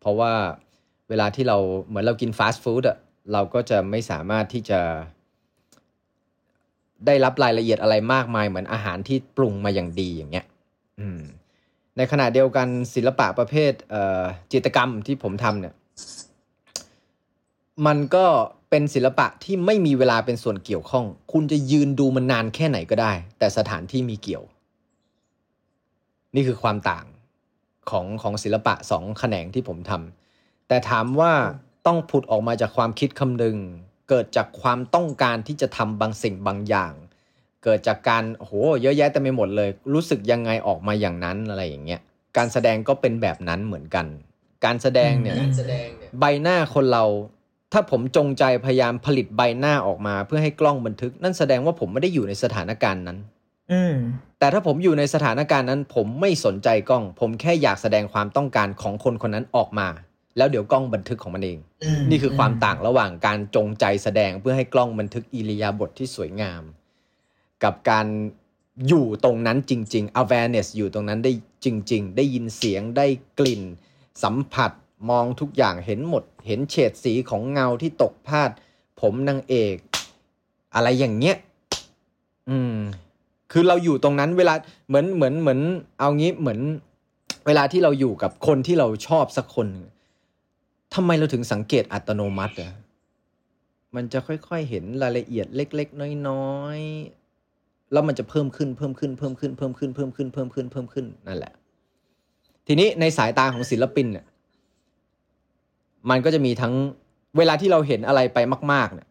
[0.00, 0.32] เพราะว่า
[1.08, 2.98] เวลาที่เราเหมือนเรากินฟาสต์ฟู้ดอะ
[3.32, 4.80] เราก็จะไม่สามารถที่จะ
[7.06, 10.46] ได้รับรายละเอียดอะไรมากมายเหมือนอาหารที่ปรุงมาอย่างดีอย่างเงี้ย
[11.00, 11.20] อืม
[11.96, 15.74] ในขณะเดียวกันศิลปะประเภทเจิตรกรรมที่ผมทำเนี่ย
[17.86, 18.26] มันก็
[18.70, 24.44] เป็นศิลปะที่ไม่มีเวลาเป็นส่วนเกี่ยวข้อง คุณจะยืนดูมันนานแค่ไหนก็ได้ แต่สถานที่มีเกี่ยว
[26.34, 27.06] นี่คือความต่าง
[27.90, 31.32] ของของศิลปะสองแขนงที่ผมทำแต่ถามว่า
[31.86, 33.56] ต้องผุดออกมาจากความคิดคำนึง
[34.08, 36.92] เกิดจากความต้องการที่จะทำบางสิ่งบางอย่าง
[37.64, 38.50] เกิดจากการโห
[38.82, 42.00] เยอะแยะแต่ไม่หมดเลย รู้สึกยังไงออกมาอย่างนั้นอะไรอย่างเงี้ย
[42.36, 44.06] การแสดงก็เป็นแบบนั้นเหมือนกัน
[44.64, 45.34] การแสดงเนี่ย
[46.20, 47.04] ใบหน้าคนเรา
[47.72, 53.18] ถ้าผมจงใจพยายามผลิตใบหน้าออกมา เพื่อให้กล้องบันทึก นั่นแสดงว่าผมไม่ได้อยู่ในสถานการณ์นั้น
[53.72, 53.94] อืม
[54.38, 59.88] แต่ถ้าผมอยู่ในสถานการณ์นั้น ผมไม่สนใจกล้อง ผมแค่อยากแสดงความต้องการของคนคนนั้นออกมา
[60.36, 66.62] แล้วเดี๋ยวกล้องบันทึกของมันเองอืมนี่คือความต่างระหว่างการจงใจแสดงเพื่อให้กล้องบันทึกอิริยาบถทที่สวยงาม
[67.64, 68.06] กับการ
[68.88, 71.32] อยู่ตรงนั้นจริง ๆ awareness อยู่ตรงนั้นได้
[71.64, 73.06] จริง ๆ ได้ยินเสียงได้
[73.38, 73.62] กลิ่น
[74.22, 74.70] สัมผัส
[75.10, 78.50] มองทุกอย่างเห็นหมด เห็นเฉดสีของเงาที่ตกพาด
[79.00, 79.76] ผมนางเอก
[80.74, 81.36] อะไรอย่างเงี้ย
[82.50, 82.76] อืม
[83.52, 84.54] คือเราอยู่ตรงนั้นเวลา
[84.88, 85.60] เหมือนเหมือนเหมือน
[85.98, 86.60] เอางี้เหมือน
[87.46, 89.68] เวลาที่เราอยู่กับคนที่เราชอบสักคน
[90.94, 92.72] ทำไมเราถึงสังเกตอัตโนมัติอะ
[93.94, 101.52] มันจะค่อยๆเห็นรายละเอียดเล็ก ๆ น้อยๆ แล้วมันจะเพิ่มขึ้นเพิ่มขึ้นเพิ่มขึ้นเพิ่มขึ้นเพิ่มขึ้นเพิ่มขึ้นเพิ่มขึ้นนั่นแหละ
[102.66, 104.26] ทีนี้ในสายตาของศิลปินเนี่ย
[106.10, 106.74] มันก็จะมีทั้ง
[107.38, 108.38] เวลาที่เราเห็นอะไรไป
[108.72, 109.08] มาก ๆ เนี่ย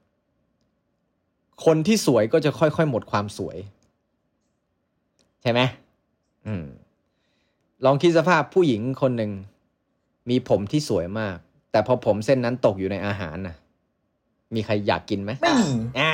[1.66, 3.58] คนที่สวยก็จะค่อยๆหมดความสวย
[5.42, 5.60] ใช่ไหม
[6.48, 6.66] อืม
[7.86, 9.32] ลองคิดสภาพผู้หญิงคนหนึ่ง
[10.30, 11.38] มีผมที่สวยมาก
[11.76, 13.56] แต่พอผมเส้นนั้นตกอยู่ในอาหารนะ
[14.56, 16.14] มีใครอยากกินไหมไม่มีอ่า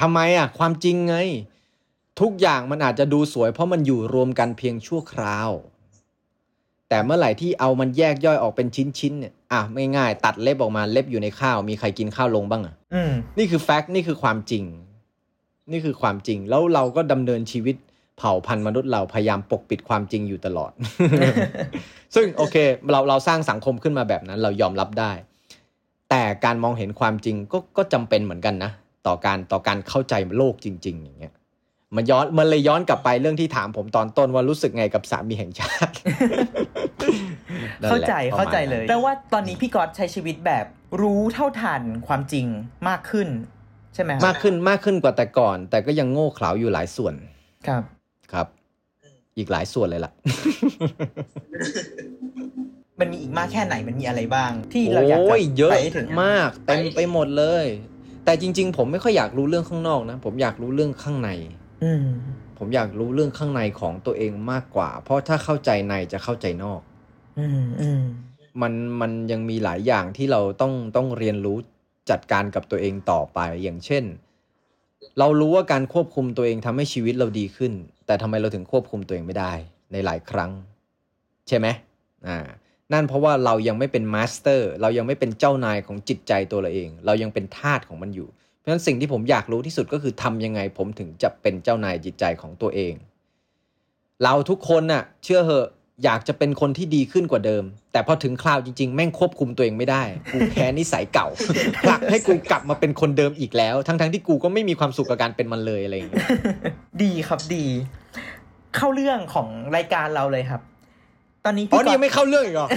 [0.00, 1.16] ทำไมอะ ความจริงไง
[2.20, 5.50] ทุกอย่างมันอาจจะดูสวย เพราะมันอยู่รวมกันเพียงชั่วคราว
[6.88, 14.64] แต่เมื่อไหร่ที่เอามันแยกย่อยออกเป็นชิ้นๆเนี่ยอะไม่ง่ายตัดเล็บออกมาเล็บอยู่ในข้าว มีใครกินข้าวลงบ้างอะอืมนี่คือแฟกต์นี่คือความจริง
[15.70, 17.76] นี่คือความจริงแล้วเราก็ดำเนินชีวิต
[18.18, 20.72] เผ่าพันธุ์มนุษย์เราพยายามปกปิดความจริงอยู่ตลอด
[22.14, 22.56] ซึ่งโอเค
[22.90, 25.12] เราเราสร้างสังคมขึ้นมาแบบนั้น เรายอมรับได้
[26.10, 28.70] แต่การมองเห็นความจริงก็ก็จำเป็นเหมือนกันนะ
[29.06, 31.34] ต่อการต่อการเข้าใจโลกจริง ๆ อย่างเงี้ย
[31.96, 35.94] มันย้อนมันเลยย้อนกลับไปเรื่องที่ถามผมตอนต้นว่ารู้สึกไงกับสามีแห่งชาติ
[37.82, 40.66] นั่นเข้าแหละใจประมณเข้าใจเลยนั้นแปลว่าตอนนี้พี่ก๊อตใช้ชีวิตแบบ
[41.02, 42.46] รู้เท่าทันความจริง
[42.88, 43.28] มากขึ้น
[43.94, 47.14] ใช่ไหมครับมากขึ้นมากขึ้นกว่าแต่ก่อน แต่ก็ยังโง่เขลาอยู่หลายส่วน
[47.68, 47.82] ครับ
[48.32, 48.46] ครับ
[49.38, 50.12] อีกหลายส่วนเลยล่ะ
[53.00, 57.66] มันมีอีกมากแค่ไหนมันมีอะไรบ้าง ที่เราอยากจะโอ้ยเยอะไปให้ถึงมากเต็มไปหมดเลย
[58.24, 61.30] แต่จริง ๆ ผมไม่ค่อยอยากรู้เรื่องข้างนอกนะ ผมอยากรู้เรื่องข้างใน
[61.84, 62.06] อืม
[62.58, 66.80] ผมอยากรู้เรื่องข้างในของตัวเองมากกว่า เพราะถ้าเข้าใจในจะเข้าใจนอก
[67.38, 68.02] อืมอืม
[68.62, 71.58] มันมันยังมีหลายอย่างที่เราต้องต้องเรียนรู้
[72.10, 74.04] จัดการกับตัวเองต่อไปอย่างเช่น
[75.18, 77.72] เรารู้ว่าการควบคุมตัวเองทำให้ชีวิตเราดีขึ้น
[78.06, 79.52] แต่ทำไมเราถึงควบคุมตัวเองไม่ได้
[79.92, 80.50] ในหลายครั้ง
[81.48, 81.66] ใช่ไหม
[82.26, 82.38] อ่า
[82.92, 92.94] นั่นเพราะว่าเรายังไม่เป็น master เรายังไม่เป็นเจ้านายของจิตใจตัวเราเอง เรายังเป็นทาสของมันอยู่ เพราะฉะนั้นสิ่งที่ผมอยากรู้ที่สุดก็คือทำยังไงผมถึงจะเป็นเจ้านายจิตใจของตัวเอง
[94.22, 95.68] เราทุกคนน่ะเชื่อเหอะ
[96.04, 101.28] อยากจะเป็นคนที่ดีขึ้นกว่าเดิม แต่พอถึงคราวจริงๆ แม่งควบคุมตัวเองไม่ได้ กูแพ้นิสัยเก่า
[101.86, 106.26] ผลักให้กูกลับมาเป็นคนเดิมอีกแล้ว ทั้งๆที่กูก็ไม่มีความสุขกับการเป็นมันเลยอะไรอย่างเงี้ย
[107.02, 107.64] ดีครับดี
[108.76, 110.62] เข้าเรื่องของรายการเราเลยครับ
[111.44, 112.68] ตอนนี้อ๋อพี่นี่ก๊อยัตงไม่เข้าเรื่องอีกเหรอ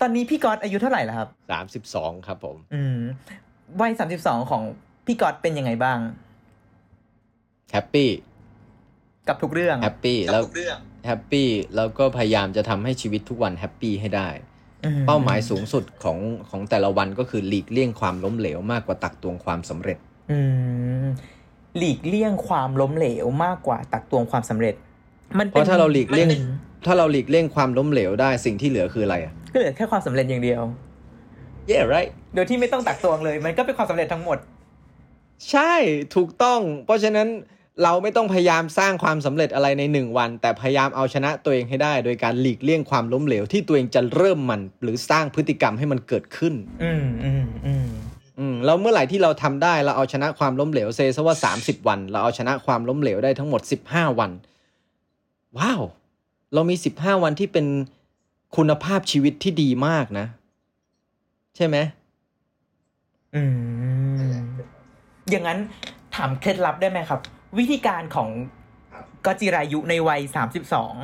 [0.00, 2.98] ตอนนี้พี่ก๊อตอายุเท่าไหร่แล้วครับสามสิบสองครับผม อืม
[3.80, 4.62] วัยสามสิบสองของ
[5.06, 5.98] พี่ก๊อตเป็นยังไงบ้าง
[7.72, 8.08] happy
[9.28, 10.42] กับทุกเรื่อง happy แล้ว
[11.06, 14.28] happy แล้วก็พยายามจะทำให้ชีวิตทุกวัน happy ให้ได้
[14.84, 16.18] อืเป้าหมายสูงสุดของ
[16.50, 19.98] ของแต่ละวันก็คือหลีกเลี่ยงความล้มเหลวมากกว่าตักตวงความสำเร็จ
[20.30, 20.38] อื
[21.04, 21.06] ม
[21.78, 24.74] หลีกเลี่ยงความล้มเหลวมากกว่าตักตวงความสำเร็จ
[25.38, 26.42] มันเพราะถ้าเราหลีกเลี่ยงมันป็น
[26.86, 30.62] ถ้าเราหลีกเลี่ยงความล้มเหลวได้สิ่งที่เหลือคืออะไรอะก็เหลือแค่ความสำเร็จอย่างเดียว
[31.70, 34.38] yeah right โดยที่ไม่ต้องตักตวงเลย มันก็เป็นความสำเร็จทั้งหมด
[35.50, 35.72] ใช่
[36.16, 37.28] ถูกต้อง เพราะฉะนั้น
[37.82, 47.88] เราไม่ต้องพยายามสร้างความสำเร็จอะไรในหนึ่งวัน แต่พยายามเอาชนะตัวเองให้ได้ โดยการหลีกเลี่ยงความล้มเหลวที่ตัวเองจะเริ่มมัน หรือสร้างพฤติกรรมให้มันเกิดขึ้น อืมอืมอืม
[48.38, 53.60] อืมแล้วเมื่อไหร่ที่เราทำได้เราเอาชนะความล้มเหลวเซซะว่า 30 วัน เราเอาชนะความล้มเหลวได้ทั้งหมด
[53.90, 54.30] 15 วัน
[55.58, 55.82] ว้าว
[56.54, 57.66] เรามี 15 วันที่เป็น
[58.56, 60.26] คุณภาพชีวิตที่ดีมากนะ
[61.56, 61.76] ใช่ไหม
[63.34, 63.42] อื
[64.36, 64.38] ม
[65.30, 65.58] อย่างนั้น
[66.14, 67.20] ถามเคล็ดลับได้ไหมครับ
[67.58, 68.30] วิธีการของ
[69.24, 70.94] กอจิรายุในวัยสามสิบสอง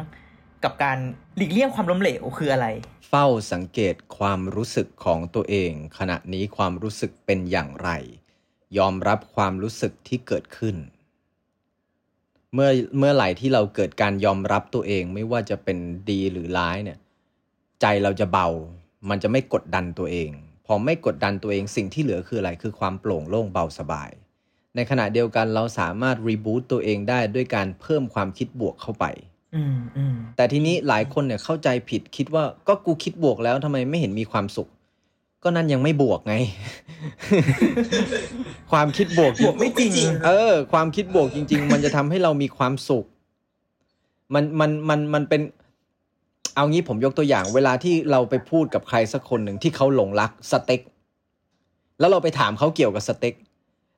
[0.64, 0.98] กับการ
[1.36, 2.66] หลีกเลี่ยงความล้มเหลวคืออะไร
[3.08, 7.90] เฝ้าสังเกตความรู้สึกของตัวเอง ขณะนี้ความรู้สึกเป็นอย่างไร
[8.78, 10.76] ยอมรับความรู้สึกที่เกิดขึ้น
[12.54, 15.78] เมื่อเมื่อไหร่ที่เราเกิดการยอมรับตัวเองไม่ว่าจะเป็น
[16.10, 16.98] ดีหรือร้ายเนี่ย
[17.80, 18.48] ใจเราจะเบา
[19.08, 20.30] มันจะไม่กดดันตัวเอง
[20.66, 24.10] พอไม่กดดันตัวเองสิ่งที่เหลือคืออะไรคือความโปร่งโล่งเบาสบาย
[24.76, 29.04] ในขณะเดียวกันเราสามารถรีบูตตัวเองได้ด้วยการเพิ่มความคิดบวกเข้าไป
[29.54, 34.68] อืมอืมแต่ทีนี้หลายคนเนี่ยเข้าใจผิดคิดว่าก็กูคิดบวกแล้วทำไมไม่เห็นมีความสุข
[35.42, 36.34] ก็นั่นยังไม่บวกไง
[38.72, 43.04] ความคิดบวกบวกไม่จริง เออ ความคิดบวกจริง ๆ มันจะทำให้เรามีความสุข
[44.34, 45.42] มันมันมันมันเป็น
[46.54, 50.80] เอางี้ผมยกตัวอย่าง เวลาที่เราไปพูดกับใครสักคนหนึ่งที่เขาหลงรักสเต็ก
[51.98, 53.34] แล้วเราไปถามเขาเกี่ยวกับสเต็ก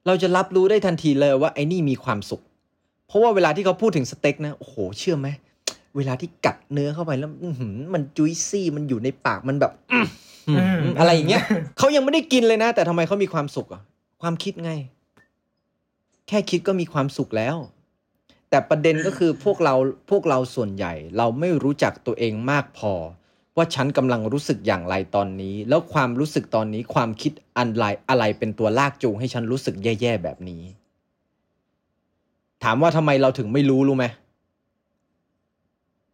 [0.06, 2.42] เราจะรับรู้ได้ทันทีเลยว่าไอ้นี่มีความสุข
[3.06, 5.28] เพราะว่าเวลาที่เขาพูดถึงสเต็กนะโอ้โหเชื่อไหม
[5.96, 10.06] เวลาที่กัดเนื้อเข้าไปแล้วอื้อหือมันจุยซี่มันอยู่ในปากมันแบบอื้อ
[10.82, 11.42] หืออะไรอย่างเงี้ย
[11.78, 13.82] เขายังไม่ได้กินเลยนะ แต่ทำไมเขามีความสุขอะ
[14.22, 14.72] ความคิดไง
[16.28, 17.56] แค่คิดก็มีความสุขแล้ว
[18.50, 19.74] แต่ประเด็นก็คือพวกเรา
[20.10, 22.92] พวกเราส่วนใหญ่ เราไม่รู้จักตัวเองมากพอ
[23.56, 30.62] ว่าฉันกำลังรู้สึกอย่างไรตอนนี้ แล้วความรู้สึกตอนนี้ความคิดอันไรอะไรเป็นตัวลากจูงให้ฉันรู้สึกแย่ๆแบบนี้
[32.62, 34.06] ถามว่าทำไมเราถึงไม่รู้รู้ไหม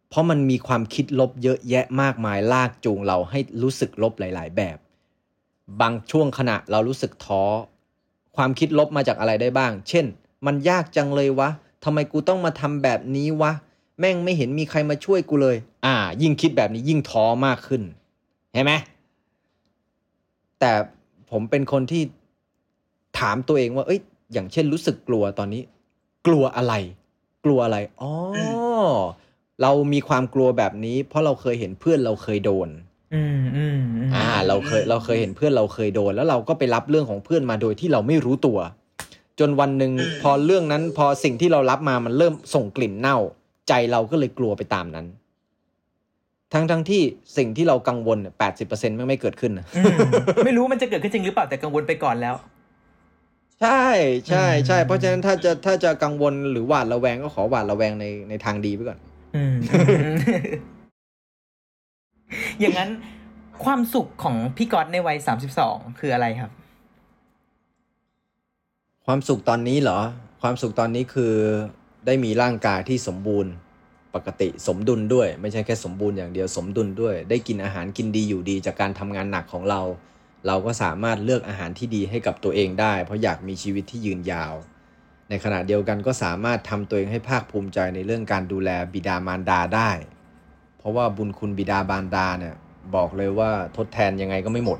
[0.09, 4.77] เพราะมันมีความคิดลบเยอะแยะมากมายลากจูงเราให้รู้สึกลบหลาย ๆ แบบ
[5.81, 7.43] บางช่วงขณะเรารู้สึกท้อ
[8.35, 10.05] ความคิดลบมาจากอะไรได้บ้าง เช่น
[10.45, 11.49] มันยากจังเลยวะ
[11.83, 13.51] ทำไมกูต้องมาทำแบบนี้วะ
[14.01, 17.81] แม่งไม่เห็นมีใครมาช่วยกูเลย อ่า ยิ่งคิดแบบนี้ยิ่งท้อมากขึ้น
[18.53, 18.73] เห็นไหม
[20.59, 20.71] แต่
[21.31, 22.03] ผมเป็นคนที่
[23.19, 23.99] ถามตัวเองว่า เอ้ย
[24.33, 25.61] อย่างเช่นรู้สึกกลัวตอนนี้
[26.27, 26.73] กลัวอะไร
[27.45, 28.11] กลัวอะไรอ๋อ
[29.61, 32.69] เรามีความกลัวแบบนี้ เพราะเราเคยเห็นเพื่อนเราเคยโดน
[33.13, 38.59] อืมอืมมอ่า เราเคยเราเคยเห็นเพื่อนเราเคยโดน แล้วเราก็ไปรับเรื่องของเพื่อนมาโดยที่เราไม่รู้ตัว
[39.39, 43.17] จนวันหนึ่งพอเรื่องนั้น พอสิ่งที่เรารับมามันเริ่มส่งกลิ่นเน่า
[43.71, 45.05] ใจเราก็เลยกลัวไปตามนั้น
[46.53, 47.01] ทั้งทั้งที่
[47.37, 49.97] สิ่งที่เรากังวลแปดสิบเปอร์เซ็นต์ไม่ไม่เกิดขึ้นนะอืม
[50.45, 52.35] ไม่รู้มันจะเกิดขึ้นจริงหรือเปล่าแต่กังวลไปก่อนแล้ว
[53.61, 53.83] ใช่
[54.27, 58.99] ใช่ใช่อืมเพราะฉะนั้นถ้าจะถ้าจะกังวลหรือหวาดระแวงก็ขอหวาดระแวงในในทางดีไปก่อน
[59.35, 59.55] อืม
[62.59, 62.89] อย่างนั้น
[63.65, 66.51] ความสุขของพี่ก๊อตในวัยสามสิบสองคืออะไรครับ
[69.05, 69.99] ความสุขตอนนี้เหรอ
[70.41, 71.33] ความสุขตอนนี้คือ
[72.05, 73.51] ได้มีร่างกายที่สมบูรณ์
[74.15, 79.81] ปกติสมดุลด้วย ไม่ใช่แค่สมบูรณ์อย่างเดียวสมดุลด้วย ได้กินอาหารกินดีอยู่ดีจากการทำงานหนักของเรา
[80.47, 84.53] เราก็สามารถเลือกอาหารที่ดีให้กับตัวเองได้ เพราะอยากมีชีวิตที่ยืนยาว
[85.29, 89.91] ในขณะเดียวกันก็สามารถทำตัวเองให้ภาคภูมิใจในเรื่องการดูแลบิดามารดาได้
[90.77, 92.55] เพราะว่าบุญคุณบิดามารดาเนี่ย
[92.95, 94.79] บอกเลยว่าทดแทนยังไงก็ไม่หมด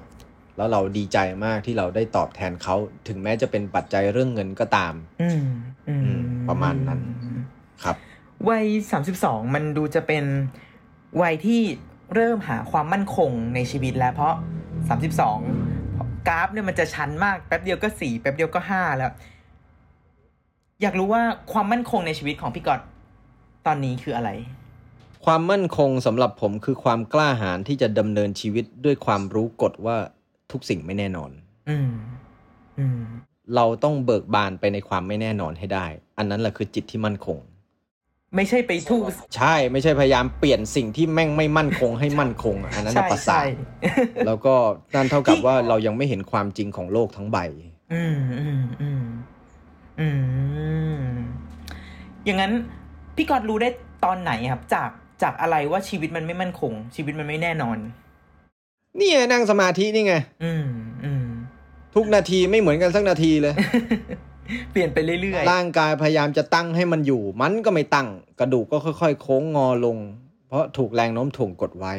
[0.62, 2.76] แล้วเราดีใจมากที่เราได้ตอบแทนเขา
[3.08, 5.44] ถึงแม้จะเป็นปัจจัยเรื่องเงินก็ตาม อืม
[5.88, 7.02] อือืมประมาณนั้น
[7.84, 7.96] ครับ
[8.50, 10.24] วัยสามสิบสองมันดูจะเป็น
[11.22, 11.62] วัยที่
[12.16, 14.36] เริ่มหาความมั่นคงในชีวิตแล้วเพราะ
[14.88, 15.40] สามสิบสอง
[16.28, 19.12] กราฟเนี่ยมันจะชันมากแป๊บเดียวก็สี่แป๊บเดียวก็ห้าแล้ว
[20.82, 21.22] อยากรู้ว่า
[21.52, 22.82] ความมั่นคงในชีวิตของพี่ก๊อต
[23.66, 24.30] ตอนนี้คืออะไร
[25.26, 29.98] ความมั่นคงสำหรับผมคือความกล้าหาญที่จะดำเนินชีวิตด้วยความรู้กฎว่า
[30.52, 31.32] ทุกสิ่งไม่แน่นอน
[31.70, 31.92] อืม
[32.80, 33.02] อืม
[33.56, 35.86] เราต้องเบิกบานไปในความไม่แน่นอนให้ได้
[36.18, 37.38] อันนั้นแหละคือจิตที่มั่นคง
[38.36, 39.02] ไม่ใช่ไปทู่
[39.38, 43.96] ใช่ ไม่ใช่พยายามเปลี่ยนสิ่งที่แม่งไม่มั่นคงให้มั่นคง อันนั้นน่ะใช่ประสาใช่ท
[44.28, 44.56] แล้วก็
[44.96, 47.38] นั่นเท่ากับว่าเรายังไม่เห็นความจริงของโลกทั้งใบ
[47.94, 49.04] อืมอืมอืม
[50.00, 50.08] อื
[51.02, 51.06] ม
[52.26, 52.54] อย่างนั้น
[53.16, 53.70] พี่ก๊อตรู้ได้
[54.06, 54.90] ตอนไหนครับ จาก
[55.24, 57.78] จากอะไรว่าชีวิตมันไม่มั่นคง ชีวิตมันไม่แน่นอน
[59.02, 60.66] นี่ไงนั่งสมาธินี่ไงอืม
[61.04, 61.26] อืม
[61.96, 63.54] ทุกนาทีไม่เหมือนกันสักนาทีเลย
[64.72, 68.08] เปลี่ยนไปเรื่อยร่างกายพยายามจะตั้งให้มันอยู่ มันก็ไม่ตั้ง
[68.40, 69.98] กระดูกก็ค่อย ๆ โค้งงอลง
[70.48, 71.96] เพราะถูกแรงโน้มถ่วงกดไว้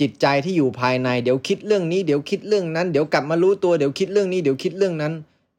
[0.00, 5.12] จิตใจที่อยู่ภายในเดี๋ยวคิดเรื่องนี้เดี๋ยวคิดเรื่องนั้น เดี๋ยวกลับมารู้ตัวเดี๋ยวคิดเรื่องนี้เดี๋ยวคิดเรื่องนั้น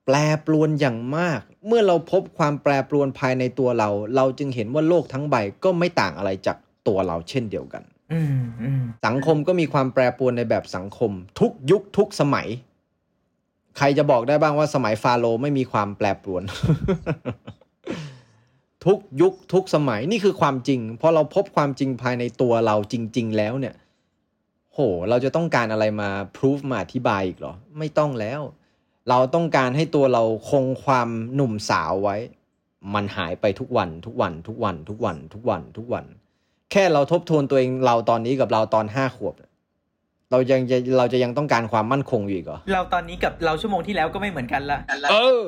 [0.05, 7.96] แปรปรวนอย่างมาก เมื่อเราพบความแปรปรวนภายในตัวเรา เราจึงเห็นว่าโลกทั้งใบก็ไม่ต่างอะไรจากตัวเราเช่นเดียวกันๆอืมอืม
[9.05, 12.47] สังคมก็มีความแปรปรวนในแบบสังคม ทุกยุคทุกสมัย
[13.77, 16.43] ใครจะบอกได้บ้างว่าสมัยฟาโรห์ไม่มีความแปรปรวน
[18.85, 23.75] ทุกยุคทุกสมัยนี่คือความจริงพอเราพบความจริงภายในตัวเราจริง ๆ แล้วเนี่ย
[24.73, 28.41] โห เราจะต้องการอะไรมาพิสูจมาอธิบายอีกเหรอ ไม่ต้องแล้ว
[29.09, 32.17] เราต้องการให้ตัวเราคงความหนุ่มสาวไว้
[32.93, 36.05] มันหายไปทุกวัน ทุกวัน ทุกวัน ทุกวัน ทุกวันทุกวัน
[36.71, 39.51] แค่เราทบทวนตัวเองเราตอนนี้กับเราตอนห้าขวบเนี่ย
[40.31, 44.79] เรายังจะเราจะยังต้องการความมั่นคงอยู่อีกเหรอเราตอนนี้กับเราชั่วโมงที่แล้วก็ไม่เหมือนกันละ
[45.11, 45.45] เออ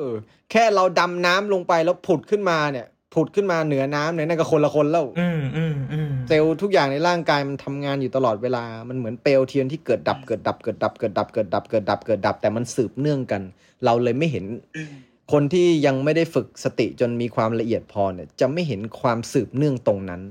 [0.50, 13.42] แค่เราดำน้ำลงไปแล้วผุดขึ้นมาเนี่ย ผุดขึ้นมาเหนือน้ำเนี่ยนั่นก็คนละคนแล้วอืมอืมอืมเซลล์ทุกอย่างในร่างกายมันทำงานอยู่ตลอดเวลา มันเหมือนเปลวเทียนที่เกิดดับเกิดดับเกิดดับเกิดดับเกิดดับเกิดดับเกิดดับ แต่มันสืบเนื่องกัน
[13.84, 14.44] เราเลยไม่เห็น
[15.32, 20.22] คนที่ยังไม่ได้ฝึกสติจนมีความละเอียดพอเนี่ย จะไม่เห็นความสืบเนื่องตรงนั้น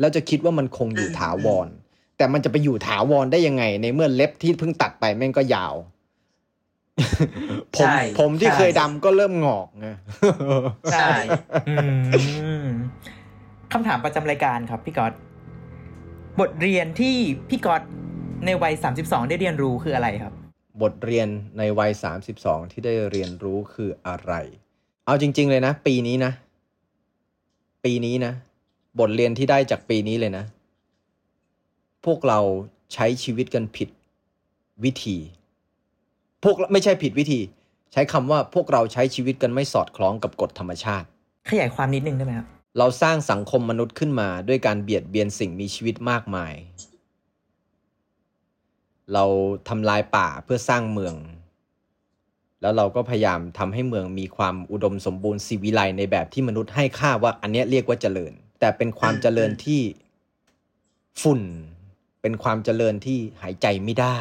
[0.00, 1.68] แล้วจะคิดว่ามันคงอยู่ถาวร
[2.16, 5.74] แต่มันจะไปอยู่ถาวรได้ยังไง ในเมื่อเล็บที่เพิ่งตัดไปแม่งก็ยาว
[7.76, 9.86] ผมใช่ผมที่ใช่เคยดำก็เริ่มงอกไง
[10.92, 11.08] ใช่
[11.68, 11.74] อื
[12.64, 12.66] ม
[13.72, 15.12] คำถามประจำรายการครับพี่ก๊อต
[16.40, 17.16] บทเรียนที่
[17.48, 17.82] พี่ก๊อต
[18.44, 20.32] ในวัยสามสิบสองได้เรียนรู้คืออะไรครับ
[20.82, 21.92] บทเรียนในวัย
[22.32, 24.32] 32 ที่ได้เรียนรู้คืออะไร
[25.06, 26.32] เอาจริง ๆ เลยนะ ปีนี้นะ
[27.84, 28.32] ปีนี้นะ
[28.98, 30.44] บทเรียนที่ได้จากปีนี้เลยนะ
[32.06, 32.40] พวกเรา
[32.94, 33.88] ใช้ชีวิตกันผิด
[34.84, 35.16] วิธี
[36.42, 37.40] พวกไม่ใช่ผิดวิธี
[37.92, 41.06] ใช้คำว่าพวกเราใช้ชีวิตกันไม่สอดคล้องกับกฎธรรมชาติ
[41.50, 42.46] ขยายความนิดนึงได้ไหมครับ
[42.78, 46.54] เราสร้างสังคมมนุษย์ขึ้นมาด้วยการเบียดเบียนสิ่งมีชีวิตมากมาย
[49.14, 49.24] เรา
[49.68, 51.14] ทำลายป่าเพื่อสร้างเมือง
[52.60, 59.80] แล้วเราก็พยายามทำให้เมืองมีความอุดมสมบูรณ์สีวิไลในแบบที่มนุษย์ให้ค่าว่าอันเนี้ยเรียกว่าเจริญ แต่เป็นความเจริญที่
[61.22, 61.42] ฝุ่น
[62.22, 64.20] เป็นความเจริญที่หายใจไม่ได้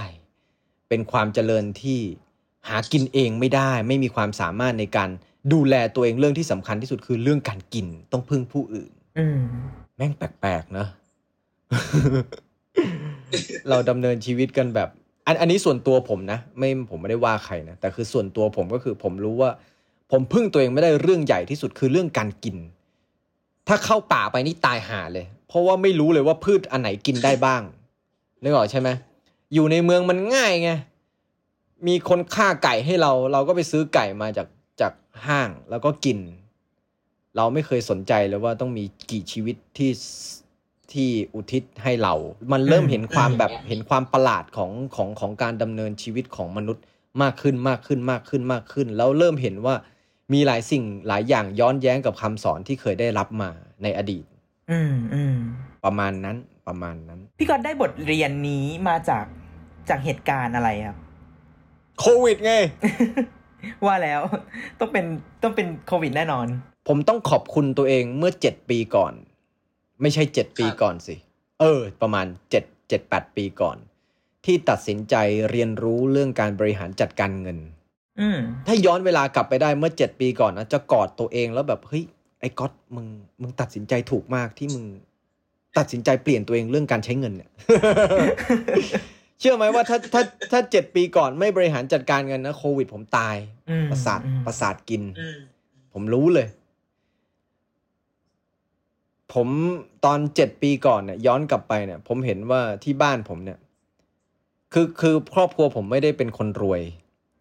[0.89, 1.99] เป็นความเจริญที่
[2.67, 5.09] หากินเองไม่ได้ ไม่มีความสามารถในการ
[5.53, 9.41] ดูแลตัวเองเรื่องที่สำคัญที่สุดคือเรื่องการกินต้องพึ่งผู้อื่นอืม
[9.95, 10.89] แม่งแปลกๆเนอะ
[13.69, 14.89] เราดำเนินชีวิตกันแบบ
[15.25, 19.51] อันอันนี้ส่วนตัวผมนะ ไม่ผมไม่ได้ว่าใครนะแต่คือส่วนตัวผมก็คือผมรู้ว่า
[20.11, 22.57] ผมพึ่งตัวเองไม่ได้เรื่องใหญ่ที่สุดคือเรื่องการกิน
[23.67, 27.61] ถ้าเข้าป่าไปนี่ตายห่าเลย เพราะว่าไม่รู้เลยว่าพืชอันไหนกินได้บ้าง
[28.41, 28.89] นึกออกใช่ไหม
[29.53, 30.71] อยู่ในเมืองมันง่ายไง
[31.87, 34.47] มีคนฆ่าไก่ให้เรา เราก็ไปซื้อไก่มาจาก
[34.81, 34.93] จาก
[35.27, 36.17] ห้างแล้วก็กิน
[37.35, 39.91] เราไม่เคยสนใจเลยว่าต้องมีกี่ชีวิตที่
[40.91, 42.13] ที่อุทิศให้เรา
[42.51, 46.83] มันเริ่มเห็นความแบบเห็นความประหลาดของของของการดำเนินชีวิตของมนุษย์
[47.21, 49.75] มากขึ้นมากขึ้นมากขึ้นมากขึ้น แล้วเริ่มเห็นว่า
[50.33, 53.49] มีหลายสิ่งหลายอย่างย้อนแย้งกับคำสอนที่เคยได้รับมา
[53.83, 54.25] ในอดีต
[54.71, 55.37] อืมอืม
[55.85, 56.37] ประมาณนั้น
[56.67, 59.25] ประมาณนั้น พี่ก๊อตได้บทเรียนนี้มาจาก
[59.89, 60.97] จากเหตุการณ์อะไรครับ
[61.99, 62.53] โควิดไง
[63.85, 64.21] ว่าแล้ว
[64.79, 65.05] ต้องเป็น
[65.43, 66.47] ต้องเป็นโควิดแน่นอน
[66.87, 69.13] ผมต้องขอบคุณตัวเองเมื่อเจ็ดปีก่อน
[70.01, 71.15] ไม่ใช่เจ็ดปีก่อนสิ
[71.61, 73.77] เออ ประมาณเจ็ดเจ็ดแปดปีก่อน
[74.45, 75.15] ที่ตัดสินใจ
[75.51, 77.76] เรียนรู้เรื่องการบริหารจัดการเงินอืม
[78.67, 82.03] ถ้าย้อนเวลากลับไปได้เมื่อเจ็ดปีก่อนนะจะกอดตัวเองแล้วแบบเฮ้ย
[82.41, 83.07] ไอ้ก๊อตมึง
[83.41, 84.85] มึงตัดสินใจถูกมากที่มึง
[85.77, 87.49] ตัดสินใจเปลี่ยนตัวเองเรื่องการใช้เงินเนี่ย
[89.39, 93.35] เชื่อไหมว่าถ้าถ้าถ้าเจ็ดปีก่อนไม่บริหารจัดการเงินนะโควิดผมตาย
[93.69, 95.03] อืมประสาทอืมประสาทกิน
[95.93, 96.47] ผมรู้เลย
[99.33, 99.47] ผม
[100.05, 103.59] ตอนเจ็ดปีก่อนเนี่ยย้อนกลับไปเนี่ย ผมเห็นว่าที่บ้านผมเนี่ย
[104.73, 106.81] คือคือครอบครัวผมไม่ได้เป็นคนรวย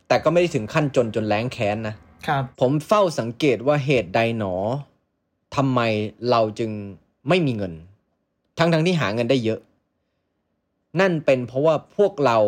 [0.08, 1.94] แต่ก็ไม่ได้ถึงขั้นจนจนแล้งแค้นนะ
[2.26, 4.54] ครับ ผมเฝ้าสังเกตว่าเหตุใดหนอ
[5.56, 5.80] ทำไม
[6.30, 6.70] เราจึง
[7.28, 7.74] ไม่มีเงิน
[8.58, 9.60] ทั้งทั้งที่หาเงินได้เยอะ
[11.00, 12.38] นั่นเป็นเพราะว่าพวกเรา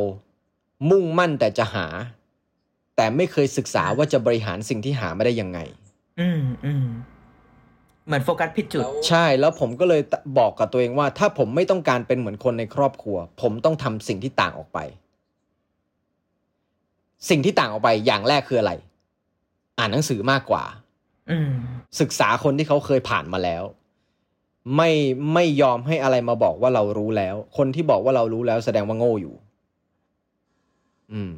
[0.91, 1.87] มุ่งมั่นแต่จะหา
[2.97, 5.59] แต่ไม่เคยศึกษาว่าจะบริหารสิ่งที่หามาได้ยังไง
[6.21, 6.87] อืมอืม
[8.07, 10.03] เหมือนโฟกัสผิดจุด ใช่แล้วผมก็เลย
[10.39, 14.79] บอกกับตัวเองว่า ถ้าผมไม่ต้องการเป็นเหมือนคนในครอบครัว ผมต้องทำสิ่งที่ต่างออกไป
[17.29, 18.73] สิ่งที่ต่างออกไปอย่างแรกคืออะไร
[19.79, 20.65] อ่านหนังสือมากกว่า
[21.31, 21.51] อืม
[22.01, 23.63] ศึกษาคนที่เขาเคยผ่านมาแล้ว
[24.77, 24.91] ไม่
[25.35, 29.35] ไม่ยอมให้อะไรมาบอกว่าเรารู้แล้ว คนที่บอกว่าเรารู้แล้ว แสดงว่าโง่อยู่
[31.13, 31.33] อืม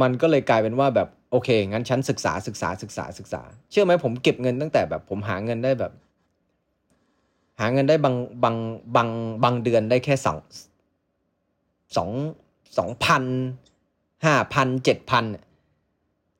[0.00, 5.92] มันก็เลยกลายเป็นว่าแบบ โอเค งั้นฉันศึกษาศึกษาศึกษาศึกษา เชื่อไหมผมเก็บเงินตั้งแต่แบบ ผมหาเงินได้แบบ
[7.60, 8.56] หาเงินได้บางบาง
[8.96, 9.08] บาง
[9.44, 10.38] บางเดือนได้แค่สอง
[11.96, 12.10] สอง
[12.78, 13.24] สองพัน
[14.24, 15.24] ห้าพันเจ็ดพัน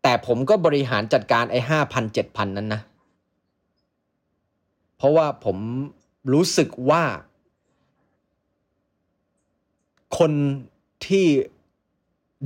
[0.03, 2.81] แต่ผมก็บริหารจัดการไอ้ห้าพันเจ็ดพันนั้นนะ
[4.97, 5.57] เพราะว่าผม
[6.33, 7.03] รู้สึกว่า
[10.19, 10.33] คน
[11.07, 11.27] ที่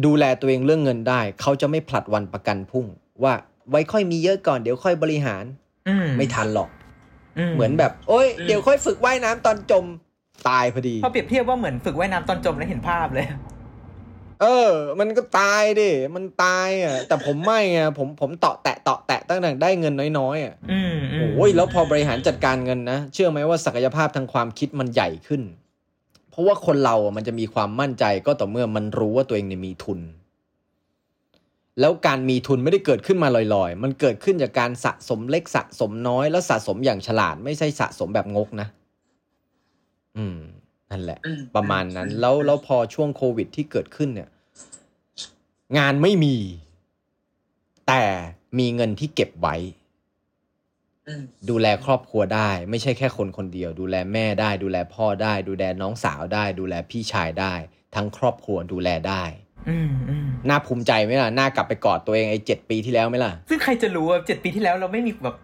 [0.05, 2.87] ดูแลตัวเองเรื่องเงินได้ เขาจะไม่ผลัดวันประกันพรุ่ง
[3.23, 3.35] ว่า
[3.71, 5.45] ไว้ค่อยมีเยอะก่อนเดี๋ยวค่อยบริหาร
[5.89, 6.71] อืมไม่ทันหรอก
[7.55, 9.85] เหมือนแบบ โอ้ยเดี๋ยวค่อยฝึกว่ายน้ำตอนจม
[10.49, 13.27] ตายพอดีพอเปรียบเทียบว่าเหมือนฝึกว่ายน้ำตอนจมแล้วเห็นภาพเลย
[14.41, 14.71] เออ
[15.01, 25.43] มันก็ตายดิ มันตายอะ แต่ผมไม่ไงผมผมเตาะแตะเตาะแตะตั้งแต่ได้เงินน้อยๆอะอืมมโอ้ยแล้วพอบริหารจัดการเงินนะ เชื่อไหมว่าศักยภาพทางความคิดมันใหญ่ขึ้น
[26.31, 30.01] เพราะว่าคนเราอะมันจะมีความมั่นใจก็ต่อเมื่อมันรู้ว่าตัวเองเนี่ยมีทุน
[31.81, 38.69] แล้วการมีทุนไม่ได้เกิดขึ้นมาลอยๆ มันเกิดขึ้นจากการสะสมเล็กสะสมน้อย แล้วสะสมอย่างฉลาด ไม่ใช่สะสมแบบงกนะ
[40.19, 40.39] อืม
[40.91, 41.19] นั่นแหละ
[41.57, 44.29] ประมาณนั้น แล้วแล้วพอช่วงโควิดที่เกิดขึ้นเนี่ย
[45.79, 46.37] งานไม่มี
[47.89, 48.03] แต่
[48.59, 49.57] มีเงินที่เก็บไว้
[51.51, 57.55] ดูแลครอบครัวได้ ไม่ใช่แค่คนคนเดียว ดูแลแม่ได้ ดูแลพ่อได้ ดูแลน้องสาวได้ ดูแลพี่ชายได้
[57.95, 59.25] ทั้งครอบครัวดูแลได้
[59.69, 65.37] อืมอืมน่าภูมิใจไหมล่ะ น่ากลับไปกอดตัวเองไอ้เจ็ดปีที่แล้วไหมล่ะ ซึ่งใครจะรู้ว่าเจ็ดปีที่แล้วเราไม่มีแบบ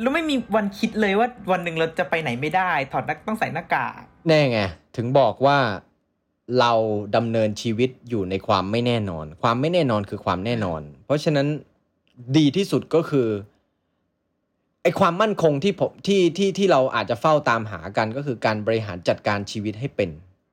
[0.00, 4.58] เราไม่มีวันคิดเลยว่าวันหนึ่งเราจะไปไหนไม่ได้ ถอดหน้าต้องใส่หน้ากากแน่ไง
[4.96, 5.58] ถึงบอกว่า
[6.60, 6.72] เรา
[7.16, 11.46] ดำเนินชีวิตอยู่ในความไม่แน่นอน ความไม่แน่นอนคือความแน่นอน เพราะฉะนั้น
[12.36, 13.28] ดีที่สุดก็คือ
[14.82, 20.10] ไอความมั่นคงที่ผมที่ที่ที่เราอาจจะเฝ้าตามหากันก็คือการบริหารจัดการชีวิตให้เป็น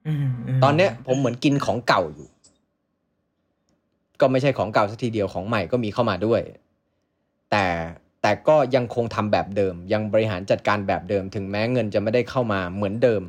[0.07, 0.17] อืม
[0.57, 2.27] มตอนเนี้ย ผมเหมือนกินของเก่าอยู่
[4.21, 6.41] ก็ไม่ใช่ของเก่าสักทีเดียวของใหม่ก็มีเข้ามาด้วย
[7.51, 7.65] แต่
[8.21, 13.21] แต่ก็ยังคงทำแบบเดิม ยังบริหารจัดการแบบเดิม ถึงแม้เงินจะไม่ได้เข้ามาเหมือนเดิม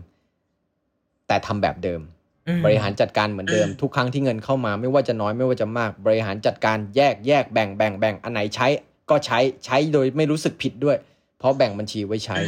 [1.29, 2.01] แต่ทำแบบเดิม
[2.49, 8.67] อืมบริหารจัดการเหมือนเดิม ทุกครั้งที่เงินเข้ามาไม่ว่าจะน้อยไม่ว่าจะมาก บริหารจัดการแยกแยกแบ่งแบ่งแบ่งอันไหนใช้
[9.11, 10.97] ก็ใช้ใช้โดยไม่รู้สึกผิดด้วย
[11.39, 12.39] เพราะแบ่งบัญชีไว้ใช้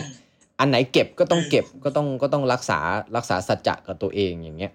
[0.61, 2.80] อันไหนเก็บก็ต้องเก็บก็ต้องก็ต้องรักษา
[3.16, 4.72] รักษาสัจจะกับตัวเองอย่างเงี้ย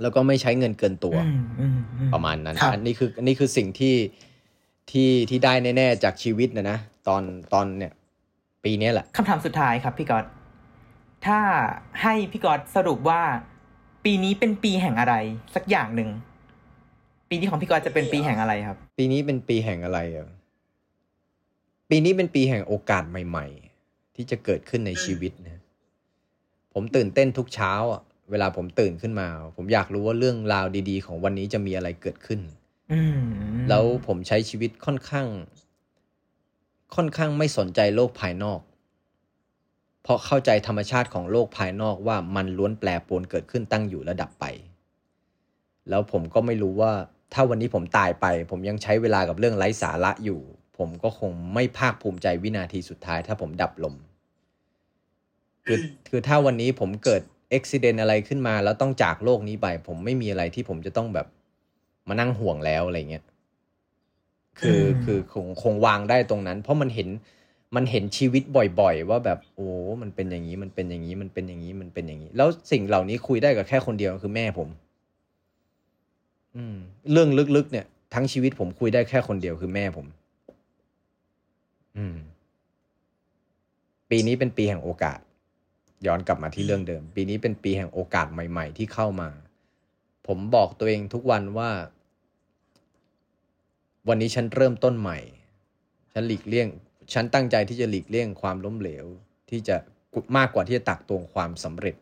[0.00, 3.94] แล้วก็ไม่ใช้เงินเกินตัวอืมอืมอืประมาณนั้นครับอันนี้คืออันนี้คือสิ่งที่
[4.90, 6.78] ที่ที่ได้แน่ๆจากชีวิตนะนะ
[7.08, 7.22] ตอน
[7.52, 7.92] ตอนเนี่ย
[8.64, 10.24] ปีเนี้ยแหละคำถามสุดท้ายครับพี่ก๊อต
[11.26, 11.38] ถ้า
[12.02, 13.22] ให้พี่ก๊อตสรุปว่า
[14.04, 15.14] ปีนี้เป็นปีแห่งอะไร
[15.54, 16.10] สักอย่างหนึ่ง
[17.28, 20.28] ปีนี้ของพี่ก๊อตจะเป็นปีแห่งอะไรครับ ปีนี้เป็นปีแห่งอะไรอะ
[21.90, 23.46] ปีนี้เป็นปีแห่งโอกาสใหม่
[23.82, 25.60] ๆ ที่จะเกิดขึ้นในชีวิตนะ
[26.74, 32.63] ผมตื่นเต้นทุกเช้าอะเวลาผมตื่นขึ้นมา ผมอยากรู้ว่าเรื่องราวดี ๆ ของวันนี้จะมีอะไรเกิดขึ้นอืม
[33.68, 35.26] แล้วผมใช้ชีวิตค่อนข้าง
[36.94, 38.60] ค่อนข้างไม่สนใจโลกภายนอก
[40.02, 44.44] เพราะเข้าใจธรรมชาติของโลกภายนอกว่ามันล้วนแปรปรวนเกิดขึ้นตั้งอยู่และดับไป
[45.88, 46.92] แล้วผมก็ไม่รู้ว่า
[47.32, 50.40] ถ้าวันนี้ผมตายไป ผมยังใช้เวลากับเรื่องไร้สาระอยู่
[50.78, 53.94] ผมก็คงไม่ภาคภูมิใจวินาทีสุดท้าย ถ้าผมดับลม
[55.64, 55.78] คือ
[56.08, 57.22] คือถ้าวันนี้ผมเกิด
[57.52, 61.26] อุบิเหตุอะไรขึ้นมา แล้วต้องจากโลกนี้ไป ผมไม่มีอะไรที่ผมจะต้องแบบ
[62.08, 63.24] มานั่งห่วงแล้วอะไรเงี้ย
[64.60, 67.08] คือคือคงคงวางได้ตรงนั้น เพราะมันเห็น
[67.76, 68.42] มันเห็นชีวิต
[68.80, 69.68] บ่อยๆ ว่าแบบโอ้
[70.02, 74.68] มันเป็นอย่างนี้มันเป็นอย่างนี้มันเป็นอย่างนี้มันเป็นอย่างนี้ แล้วสิ่งเหล่านี้คุยได้กับแค่คนเดียวคือแม่ผม
[76.56, 76.76] อืม
[77.12, 80.06] เรื่องลึกๆ เนี่ย ทั้งชีวิตผมคุยได้แค่คนเดียวคือแม่ผม
[81.96, 82.16] อืม
[84.10, 85.18] ปีนี้เป็นปีแห่งโอกาส
[86.06, 89.28] ย้อนกลับมาที่เรื่องเดิม ปีนี้เป็นปีแห่งโอกาสใหม่ ๆ ที่เข้ามา
[90.26, 91.70] ผมบอกตัวเองทุกวันว่า
[94.08, 95.18] วันนี้ฉันเริ่มต้นใหม่
[96.12, 96.68] ฉันหลีกเลี่ยง
[97.12, 99.06] ฉันตั้งใจที่จะหลีกเลี่ยงความล้มเหลว
[99.50, 99.76] ที่จะ
[100.36, 101.96] มากกว่าที่จะตักตวงความสำเร็จ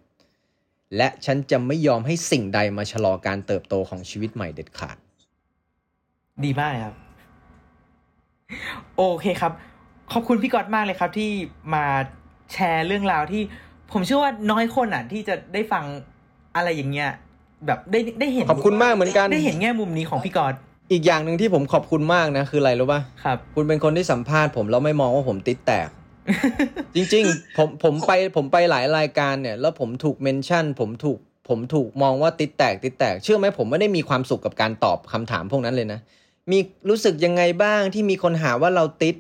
[0.97, 4.97] และฉันจะไม่ยอมให้สิ่งใดมาชะลอการเติบโตของชีวิตใหม่เด็ดขาด
[6.45, 6.97] ดีมากเลยครับ
[8.97, 9.53] โอเคครับ
[10.13, 11.31] ขอบคุณพี่ก๊อตมากเลยครับ ที่
[11.75, 11.85] มา
[12.53, 13.43] แชร์เรื่องราวที่
[13.93, 15.85] ผมเชื่อว่าน้อยคนอะที่จะได้ฟัง
[16.57, 17.11] อะไรอย่างเงี้ย
[17.67, 20.55] แบบได้ได้เห็นขอบคุณมากเหมือนกันได้เห็นแง่มุมนี้ของพี่ก๊อต
[20.93, 25.89] อีกอย่างหนึ่งที่ผมขอบคุณมากนะคืออะไรรู้ป่ะครับ คุณเป็นคนที่สัมภาษณ์ผมแล้วไม่มองว่าผมติดแตก
[26.95, 31.19] จริง ๆ ผมผมไปผมไปหลายรายการเนี่ย แล้วผมถูกเมนชั่น ผมถูก
[31.49, 36.01] ผมถูกมองว่าติดแตกติดแตก เชื่อไหมผมไม่ได้มีความสุขกับการตอบคำถามพวกนั้นเลยนะ
[36.51, 39.17] มีรู้สึกยังไงบ้างที่มีคนหาว่าเราติด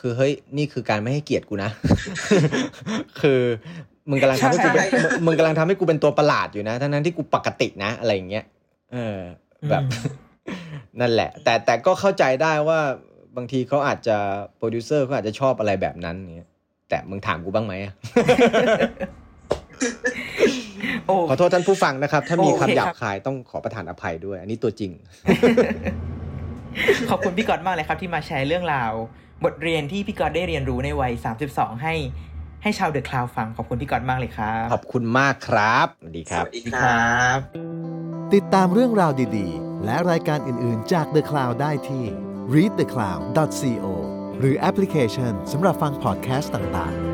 [0.00, 1.70] คือเฮ้ยนี่คือการไม่ให้เกียรติกูนะ
[3.20, 3.40] คือ
[4.10, 8.44] มึงกำลังทำให้กูเป็นใช่มึงมึงกำลังทำให้กูเป็นตัวประหลาดอยู่นะ ทั้งนั้นที่กูปกตินะอะไรอย่างเงี้ย
[8.92, 9.18] เออ
[9.70, 9.82] แบบ
[11.00, 12.80] นั่นแหละ แต่แต่ก็เข้าใจได้ว่า
[13.36, 14.16] บางทีเขาอาจจะ
[14.56, 16.50] โปรดิวเซอร์เขาอาจจะชอบอะไรแบบนั้นเงี้ย
[16.88, 17.94] แต่มึงถามกูบ้างไหมอะ
[21.06, 24.92] โอ้ขอโทษท่านผู้ฟังนะครับ ถ้ามีโอเคคำหยาครับบคายต้องขอประทานอภัยด้วย อันนี้ตัวจริง
[27.10, 28.92] ขอบคุณพี่ก๊อตมากเลยครับ ที่มาแชร์เรื่องราว
[29.44, 31.12] บทเรียนที่พี่ก๊อตได้เรียนรู้ในวัย
[31.46, 31.94] 32 ให้
[32.62, 37.38] ให้ชาวเดอะคลาวฟัง ขอบคุณพี่ก๊อตมากเลยครับ ขอบคุณมากครับสวัสดีครับ สวัสดีครับ
[38.34, 42.04] ติดตามเรื่องราวดีๆ และรายการอื่น ๆ จาก The Cloud ได้ที่
[42.54, 43.86] readthecloud.co
[44.38, 47.11] หรือแอปพลิเคชันสำหรับฟังพอดแคสต์ต่าง ๆ